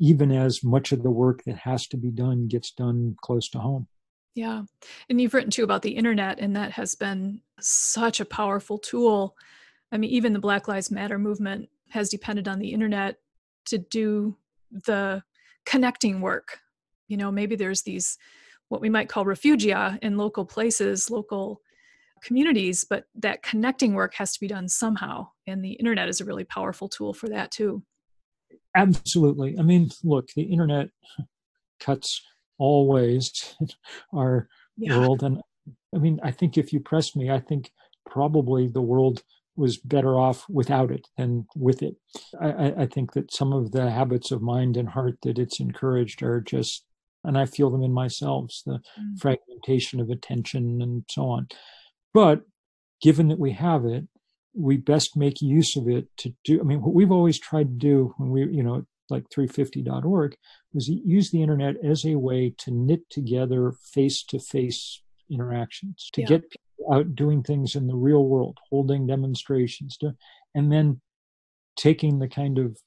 even 0.00 0.32
as 0.32 0.64
much 0.64 0.90
of 0.90 1.02
the 1.02 1.10
work 1.10 1.44
that 1.44 1.58
has 1.58 1.86
to 1.88 1.96
be 1.96 2.10
done 2.10 2.48
gets 2.48 2.72
done 2.72 3.16
close 3.22 3.48
to 3.50 3.58
home. 3.58 3.86
Yeah. 4.34 4.62
And 5.08 5.20
you've 5.20 5.34
written 5.34 5.50
too 5.50 5.64
about 5.64 5.82
the 5.82 5.96
internet, 5.96 6.38
and 6.38 6.54
that 6.56 6.72
has 6.72 6.94
been 6.94 7.40
such 7.60 8.20
a 8.20 8.24
powerful 8.24 8.78
tool. 8.78 9.36
I 9.90 9.98
mean, 9.98 10.10
even 10.10 10.32
the 10.32 10.38
Black 10.38 10.68
Lives 10.68 10.90
Matter 10.90 11.18
movement 11.18 11.68
has 11.90 12.08
depended 12.08 12.46
on 12.46 12.58
the 12.58 12.72
internet 12.72 13.16
to 13.66 13.78
do 13.78 14.36
the 14.70 15.22
connecting 15.66 16.20
work. 16.20 16.58
You 17.08 17.16
know, 17.16 17.32
maybe 17.32 17.56
there's 17.56 17.82
these 17.82 18.18
what 18.68 18.80
we 18.80 18.90
might 18.90 19.08
call 19.08 19.24
refugia 19.24 19.98
in 20.02 20.18
local 20.18 20.44
places, 20.44 21.10
local 21.10 21.62
communities, 22.22 22.84
but 22.88 23.04
that 23.14 23.42
connecting 23.42 23.94
work 23.94 24.14
has 24.14 24.32
to 24.34 24.40
be 24.40 24.46
done 24.46 24.68
somehow. 24.68 25.28
And 25.46 25.64
the 25.64 25.72
internet 25.72 26.08
is 26.08 26.20
a 26.20 26.24
really 26.24 26.44
powerful 26.44 26.88
tool 26.88 27.14
for 27.14 27.28
that 27.28 27.50
too. 27.50 27.82
Absolutely. 28.76 29.58
I 29.58 29.62
mean, 29.62 29.90
look, 30.04 30.28
the 30.36 30.42
internet 30.42 30.90
cuts 31.80 32.22
all 32.58 32.88
ways 32.88 33.56
our 34.14 34.48
yeah. 34.76 34.98
world. 34.98 35.22
And 35.22 35.40
I 35.94 35.98
mean, 35.98 36.20
I 36.22 36.30
think 36.30 36.58
if 36.58 36.72
you 36.72 36.80
press 36.80 37.16
me, 37.16 37.30
I 37.30 37.40
think 37.40 37.70
probably 38.06 38.68
the 38.68 38.82
world 38.82 39.22
was 39.56 39.76
better 39.76 40.16
off 40.18 40.46
without 40.48 40.90
it 40.90 41.08
than 41.16 41.46
with 41.56 41.82
it. 41.82 41.96
I, 42.40 42.82
I, 42.82 42.86
think 42.86 43.12
that 43.14 43.34
some 43.34 43.52
of 43.52 43.72
the 43.72 43.90
habits 43.90 44.30
of 44.30 44.40
mind 44.40 44.76
and 44.76 44.88
heart 44.88 45.18
that 45.22 45.36
it's 45.36 45.58
encouraged 45.58 46.22
are 46.22 46.40
just, 46.40 46.84
and 47.24 47.36
I 47.36 47.44
feel 47.44 47.68
them 47.68 47.82
in 47.82 47.92
myself, 47.92 48.52
the 48.64 48.80
mm. 48.98 49.18
fragmentation 49.18 49.98
of 49.98 50.10
attention 50.10 50.80
and 50.80 51.04
so 51.10 51.28
on. 51.28 51.48
But 52.14 52.42
given 53.02 53.28
that 53.28 53.40
we 53.40 53.50
have 53.52 53.84
it, 53.84 54.06
we 54.54 54.76
best 54.76 55.16
make 55.16 55.42
use 55.42 55.76
of 55.76 55.88
it 55.88 56.06
to 56.18 56.32
do. 56.44 56.60
I 56.60 56.62
mean, 56.62 56.80
what 56.80 56.94
we've 56.94 57.12
always 57.12 57.38
tried 57.38 57.68
to 57.68 57.86
do 57.86 58.14
when 58.16 58.30
we, 58.30 58.42
you 58.46 58.62
know, 58.62 58.86
like 59.10 59.28
350.org 59.30 60.36
was 60.72 60.88
use 60.88 61.30
the 61.30 61.42
internet 61.42 61.76
as 61.84 62.04
a 62.04 62.16
way 62.16 62.54
to 62.58 62.70
knit 62.70 63.08
together 63.10 63.72
face 63.92 64.22
to 64.24 64.38
face 64.38 65.02
interactions, 65.30 66.10
to 66.12 66.22
yeah. 66.22 66.26
get 66.26 66.50
people 66.50 66.94
out 66.94 67.14
doing 67.14 67.42
things 67.42 67.74
in 67.74 67.86
the 67.86 67.96
real 67.96 68.24
world, 68.24 68.58
holding 68.70 69.06
demonstrations, 69.06 69.96
to, 69.98 70.14
and 70.54 70.72
then 70.72 71.00
taking 71.76 72.18
the 72.18 72.28
kind 72.28 72.58
of 72.58 72.78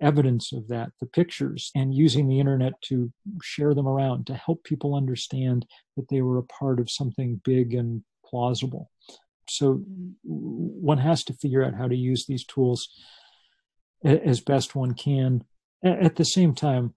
evidence 0.00 0.52
of 0.52 0.68
that, 0.68 0.90
the 1.00 1.06
pictures, 1.06 1.70
and 1.74 1.94
using 1.94 2.28
the 2.28 2.40
internet 2.40 2.72
to 2.82 3.12
share 3.42 3.74
them 3.74 3.86
around 3.86 4.26
to 4.26 4.34
help 4.34 4.64
people 4.64 4.94
understand 4.94 5.66
that 5.96 6.08
they 6.08 6.22
were 6.22 6.38
a 6.38 6.44
part 6.44 6.80
of 6.80 6.90
something 6.90 7.40
big 7.44 7.74
and 7.74 8.02
plausible. 8.24 8.90
So 9.48 9.82
one 10.22 10.98
has 10.98 11.24
to 11.24 11.34
figure 11.34 11.64
out 11.64 11.74
how 11.74 11.88
to 11.88 11.96
use 11.96 12.26
these 12.26 12.44
tools 12.44 12.88
as 14.04 14.40
best 14.40 14.74
one 14.74 14.94
can. 14.94 15.44
At 15.82 16.16
the 16.16 16.24
same 16.24 16.54
time, 16.54 16.94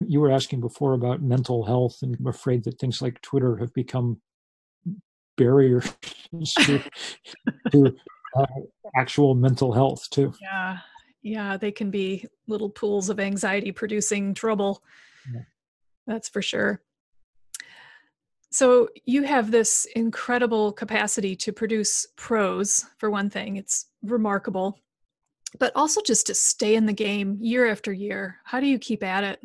you 0.00 0.20
were 0.20 0.30
asking 0.30 0.60
before 0.60 0.94
about 0.94 1.22
mental 1.22 1.64
health, 1.64 1.98
and 2.02 2.16
I'm 2.18 2.26
afraid 2.26 2.64
that 2.64 2.78
things 2.78 3.02
like 3.02 3.20
Twitter 3.20 3.56
have 3.58 3.72
become 3.74 4.20
barriers 5.36 5.94
to, 6.58 6.80
to 7.72 7.96
uh, 8.36 8.46
actual 8.96 9.34
mental 9.34 9.72
health 9.72 10.08
too. 10.10 10.32
Yeah, 10.40 10.78
yeah, 11.22 11.56
they 11.56 11.72
can 11.72 11.90
be 11.90 12.26
little 12.46 12.70
pools 12.70 13.08
of 13.08 13.20
anxiety 13.20 13.72
producing 13.72 14.34
trouble. 14.34 14.82
Yeah. 15.32 15.42
That's 16.06 16.28
for 16.28 16.42
sure. 16.42 16.82
So 18.50 18.88
you 19.04 19.24
have 19.24 19.50
this 19.50 19.84
incredible 19.96 20.72
capacity 20.72 21.34
to 21.36 21.52
produce 21.52 22.06
prose, 22.16 22.86
for 22.98 23.10
one 23.10 23.28
thing. 23.28 23.56
It's 23.56 23.86
remarkable. 24.02 24.78
But 25.58 25.72
also 25.74 26.00
just 26.02 26.26
to 26.26 26.34
stay 26.34 26.74
in 26.74 26.86
the 26.86 26.92
game 26.92 27.38
year 27.40 27.70
after 27.70 27.92
year. 27.92 28.38
How 28.44 28.60
do 28.60 28.66
you 28.66 28.78
keep 28.78 29.02
at 29.02 29.24
it? 29.24 29.40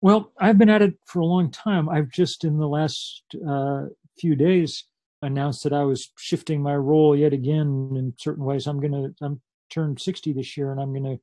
Well, 0.00 0.32
I've 0.38 0.58
been 0.58 0.70
at 0.70 0.82
it 0.82 0.94
for 1.06 1.20
a 1.20 1.26
long 1.26 1.50
time. 1.50 1.88
I've 1.88 2.10
just 2.10 2.44
in 2.44 2.58
the 2.58 2.68
last 2.68 3.22
uh, 3.48 3.86
few 4.18 4.36
days 4.36 4.84
announced 5.22 5.64
that 5.64 5.72
I 5.72 5.82
was 5.82 6.12
shifting 6.18 6.62
my 6.62 6.76
role 6.76 7.16
yet 7.16 7.32
again 7.32 7.92
in 7.96 8.14
certain 8.18 8.44
ways. 8.44 8.66
I'm 8.66 8.80
going 8.80 8.92
to 8.92 9.14
I'm 9.24 9.40
turned 9.70 10.00
60 10.00 10.32
this 10.32 10.56
year, 10.56 10.72
and 10.72 10.80
I'm 10.80 10.92
going 10.92 11.16
to 11.16 11.20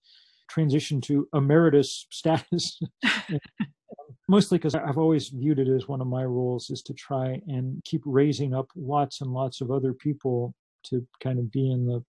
transition 0.50 1.02
to 1.02 1.28
emeritus 1.34 2.08
status. 2.12 2.80
Mostly 4.28 4.58
because 4.58 4.74
I've 4.74 4.98
always 4.98 5.30
viewed 5.30 5.60
it 5.60 5.68
as 5.68 5.88
one 5.88 6.02
of 6.02 6.08
my 6.08 6.24
roles 6.24 6.70
is 6.70 6.82
to 6.84 6.94
try 6.94 7.42
and 7.48 7.84
keep 7.84 8.02
raising 8.06 8.54
up 8.54 8.68
lots 8.76 9.22
and 9.22 9.32
lots 9.32 9.60
of 9.60 9.70
other 9.70 9.94
people 9.94 10.56
to 10.84 11.06
kind 11.22 11.40
of 11.40 11.52
be 11.52 11.70
in 11.70 11.86
the 11.86 12.04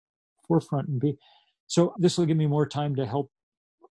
forefront 0.46 0.88
and 0.88 1.00
be. 1.00 1.16
So 1.66 1.94
this 1.98 2.18
will 2.18 2.26
give 2.26 2.36
me 2.36 2.46
more 2.46 2.66
time 2.66 2.94
to 2.96 3.06
help 3.06 3.30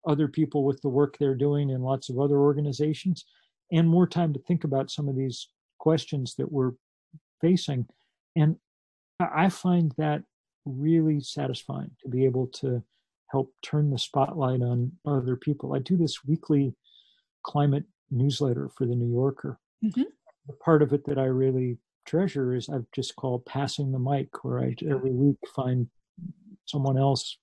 other 0.07 0.27
people 0.27 0.63
with 0.63 0.81
the 0.81 0.89
work 0.89 1.17
they're 1.17 1.35
doing 1.35 1.69
in 1.69 1.81
lots 1.81 2.09
of 2.09 2.19
other 2.19 2.37
organizations 2.37 3.25
and 3.71 3.87
more 3.87 4.07
time 4.07 4.33
to 4.33 4.39
think 4.39 4.63
about 4.63 4.91
some 4.91 5.07
of 5.07 5.15
these 5.15 5.47
questions 5.79 6.35
that 6.37 6.51
we're 6.51 6.71
facing. 7.41 7.87
And 8.35 8.57
I 9.19 9.49
find 9.49 9.93
that 9.97 10.23
really 10.65 11.19
satisfying 11.21 11.91
to 12.01 12.09
be 12.09 12.25
able 12.25 12.47
to 12.47 12.83
help 13.31 13.51
turn 13.61 13.89
the 13.89 13.97
spotlight 13.97 14.61
on 14.61 14.91
other 15.05 15.35
people. 15.35 15.73
I 15.73 15.79
do 15.79 15.97
this 15.97 16.23
weekly 16.23 16.75
climate 17.43 17.85
newsletter 18.11 18.69
for 18.69 18.85
the 18.85 18.95
New 18.95 19.11
Yorker. 19.11 19.59
Mm-hmm. 19.83 20.03
The 20.47 20.53
part 20.53 20.81
of 20.81 20.93
it 20.93 21.05
that 21.05 21.17
I 21.17 21.25
really 21.25 21.77
treasure 22.05 22.53
is 22.53 22.69
I've 22.69 22.85
just 22.93 23.15
called 23.15 23.45
passing 23.45 23.91
the 23.91 23.99
mic, 23.99 24.43
where 24.43 24.59
I 24.59 24.75
every 24.87 25.11
week 25.11 25.37
find 25.55 25.87
someone 26.65 26.97
else 26.97 27.37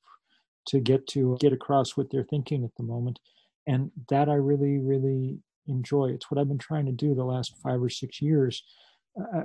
to 0.67 0.81
get 0.81 1.07
to 1.09 1.37
get 1.41 1.53
across 1.53 1.97
what 1.97 2.11
they're 2.11 2.25
thinking 2.25 2.65
at 2.65 2.71
the 2.77 2.83
moment. 2.83 3.19
And 3.67 3.91
that 4.09 4.29
I 4.29 4.35
really, 4.35 4.79
really 4.79 5.39
enjoy. 5.67 6.07
It's 6.07 6.31
what 6.31 6.41
I've 6.41 6.49
been 6.49 6.59
trying 6.59 6.87
to 6.87 6.93
do 6.93 7.15
the 7.15 7.25
last 7.25 7.55
five 7.63 7.83
or 7.83 7.91
six 7.91 8.21
years. 8.21 8.63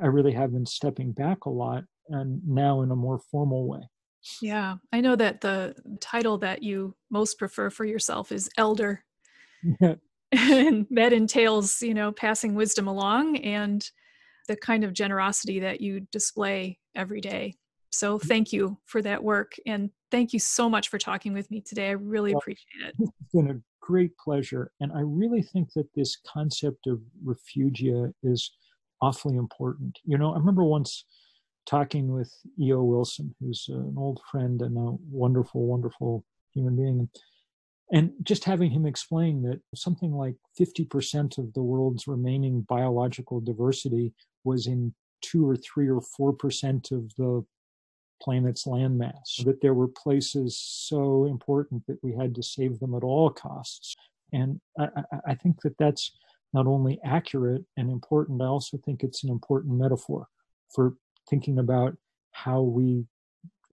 I 0.01 0.07
really 0.07 0.33
have 0.33 0.53
been 0.53 0.65
stepping 0.65 1.11
back 1.11 1.45
a 1.45 1.49
lot 1.49 1.83
and 2.09 2.41
now 2.47 2.81
in 2.81 2.91
a 2.91 2.95
more 2.95 3.19
formal 3.31 3.67
way. 3.67 3.81
Yeah, 4.41 4.75
I 4.91 5.01
know 5.01 5.15
that 5.15 5.41
the 5.41 5.75
title 5.99 6.37
that 6.39 6.63
you 6.63 6.95
most 7.11 7.37
prefer 7.37 7.69
for 7.69 7.85
yourself 7.85 8.31
is 8.31 8.49
elder. 8.57 9.03
Yeah. 9.79 9.95
and 10.31 10.87
that 10.91 11.13
entails, 11.13 11.81
you 11.81 11.93
know, 11.93 12.11
passing 12.11 12.55
wisdom 12.55 12.87
along 12.87 13.37
and 13.37 13.87
the 14.47 14.55
kind 14.55 14.83
of 14.83 14.93
generosity 14.93 15.59
that 15.59 15.81
you 15.81 16.01
display 16.11 16.79
every 16.95 17.21
day. 17.21 17.55
So 17.95 18.19
thank 18.19 18.51
you 18.51 18.77
for 18.85 19.01
that 19.03 19.23
work. 19.23 19.55
And 19.65 19.89
thank 20.11 20.33
you 20.33 20.39
so 20.39 20.69
much 20.69 20.89
for 20.89 20.97
talking 20.97 21.31
with 21.31 21.49
me 21.49 21.61
today. 21.61 21.87
I 21.87 21.91
really 21.91 22.33
well, 22.33 22.39
appreciate 22.39 22.89
it. 22.89 22.95
It's 22.99 23.31
been 23.33 23.51
a 23.51 23.61
great 23.79 24.17
pleasure. 24.17 24.71
And 24.81 24.91
I 24.91 24.99
really 25.01 25.41
think 25.41 25.71
that 25.73 25.87
this 25.95 26.17
concept 26.27 26.87
of 26.87 26.99
refugia 27.23 28.11
is 28.21 28.51
awfully 29.01 29.37
important. 29.37 29.97
You 30.03 30.17
know, 30.17 30.33
I 30.33 30.37
remember 30.37 30.65
once 30.65 31.05
talking 31.65 32.11
with 32.11 32.33
E.O. 32.59 32.83
Wilson, 32.83 33.33
who's 33.39 33.65
an 33.69 33.95
old 33.97 34.19
friend 34.29 34.61
and 34.61 34.77
a 34.77 34.97
wonderful, 35.09 35.65
wonderful 35.65 36.25
human 36.53 36.75
being. 36.75 37.09
And 37.93 38.11
just 38.23 38.43
having 38.43 38.71
him 38.71 38.85
explain 38.85 39.41
that 39.43 39.61
something 39.73 40.11
like 40.11 40.35
50% 40.59 41.37
of 41.37 41.53
the 41.53 41.63
world's 41.63 42.07
remaining 42.07 42.65
biological 42.67 43.39
diversity 43.39 44.13
was 44.43 44.67
in 44.67 44.93
two 45.21 45.47
or 45.47 45.55
three 45.55 45.89
or 45.89 46.01
four 46.01 46.33
percent 46.33 46.91
of 46.91 47.15
the 47.15 47.45
planet's 48.21 48.65
landmass, 48.65 49.43
that 49.43 49.61
there 49.61 49.73
were 49.73 49.87
places 49.87 50.57
so 50.57 51.25
important 51.25 51.85
that 51.87 52.03
we 52.03 52.13
had 52.13 52.33
to 52.35 52.43
save 52.43 52.79
them 52.79 52.95
at 52.95 53.03
all 53.03 53.29
costs. 53.29 53.95
And 54.33 54.59
I, 54.79 54.87
I, 55.27 55.35
think 55.35 55.61
that 55.61 55.77
that's 55.77 56.11
not 56.53 56.67
only 56.67 56.99
accurate 57.03 57.63
and 57.77 57.89
important, 57.89 58.41
I 58.41 58.45
also 58.45 58.77
think 58.77 59.03
it's 59.03 59.23
an 59.23 59.29
important 59.29 59.77
metaphor 59.77 60.27
for 60.73 60.95
thinking 61.29 61.59
about 61.59 61.95
how 62.31 62.61
we 62.61 63.05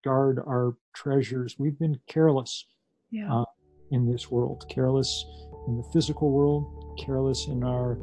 guard 0.05 0.39
our 0.39 0.77
treasures. 0.95 1.57
We've 1.59 1.79
been 1.79 1.99
careless 2.07 2.67
yeah. 3.11 3.33
uh, 3.33 3.45
in 3.91 4.11
this 4.11 4.31
world, 4.31 4.67
careless 4.69 5.25
in 5.69 5.77
the 5.77 5.85
physical 5.93 6.31
world, 6.31 6.97
careless 6.99 7.47
in 7.47 7.65
our 7.65 7.99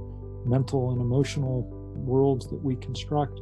mental 0.45 0.91
and 0.91 1.01
emotional 1.01 1.78
worlds 1.99 2.47
that 2.49 2.61
we 2.61 2.75
construct. 2.77 3.39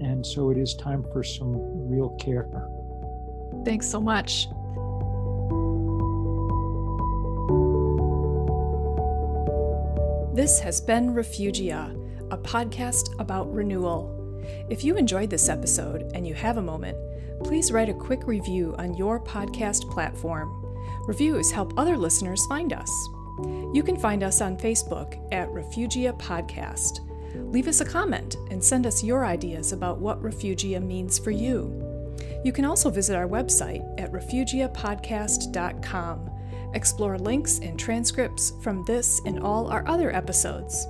And 0.00 0.24
so 0.24 0.50
it 0.50 0.58
is 0.58 0.74
time 0.74 1.04
for 1.12 1.22
some 1.22 1.54
real 1.90 2.10
care. 2.20 2.48
Thanks 3.64 3.88
so 3.88 4.00
much. 4.00 4.46
This 10.34 10.60
has 10.60 10.80
been 10.80 11.12
Refugia, 11.12 11.94
a 12.30 12.38
podcast 12.38 13.18
about 13.20 13.52
renewal. 13.52 14.16
If 14.70 14.84
you 14.84 14.96
enjoyed 14.96 15.28
this 15.28 15.48
episode 15.48 16.10
and 16.14 16.26
you 16.26 16.34
have 16.34 16.56
a 16.56 16.62
moment, 16.62 16.96
please 17.44 17.72
write 17.72 17.88
a 17.88 17.94
quick 17.94 18.26
review 18.26 18.74
on 18.78 18.94
your 18.94 19.20
podcast 19.20 19.90
platform. 19.90 20.48
Reviews 21.06 21.50
help 21.50 21.74
other 21.76 21.96
listeners 21.96 22.46
find 22.46 22.72
us. 22.72 22.90
You 23.74 23.82
can 23.84 23.96
find 23.96 24.22
us 24.22 24.40
on 24.40 24.56
Facebook 24.56 25.20
at 25.32 25.50
Refugia 25.50 26.18
Podcast. 26.18 27.00
Leave 27.34 27.68
us 27.68 27.80
a 27.80 27.84
comment 27.84 28.36
and 28.50 28.62
send 28.62 28.86
us 28.86 29.04
your 29.04 29.24
ideas 29.24 29.72
about 29.72 29.98
what 29.98 30.22
Refugia 30.22 30.82
means 30.82 31.18
for 31.18 31.30
you. 31.30 31.86
You 32.44 32.52
can 32.52 32.64
also 32.64 32.90
visit 32.90 33.16
our 33.16 33.28
website 33.28 33.82
at 34.00 34.12
refugiapodcast.com. 34.12 36.30
Explore 36.74 37.18
links 37.18 37.58
and 37.58 37.78
transcripts 37.78 38.52
from 38.62 38.84
this 38.84 39.20
and 39.26 39.40
all 39.40 39.68
our 39.68 39.86
other 39.88 40.14
episodes. 40.14 40.86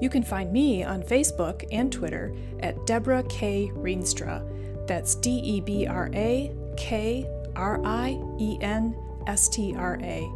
You 0.00 0.08
can 0.08 0.22
find 0.22 0.52
me 0.52 0.84
on 0.84 1.02
Facebook 1.02 1.64
and 1.72 1.92
Twitter 1.92 2.34
at 2.60 2.86
Debra 2.86 3.24
K. 3.24 3.72
Rienstra. 3.74 4.86
That's 4.86 5.16
D 5.16 5.30
E 5.30 5.60
B 5.60 5.86
R 5.86 6.08
A 6.14 6.54
K 6.76 7.26
R 7.56 7.84
I 7.84 8.22
E 8.38 8.56
N 8.60 8.96
S 9.26 9.48
T 9.48 9.74
R 9.76 9.98
A. 10.02 10.30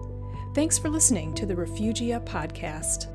Thanks 0.55 0.79
for 0.79 0.91
listening 0.91 1.33
to 1.35 1.47
the 1.47 1.55
Refugia 1.55 2.25
podcast. 2.27 3.07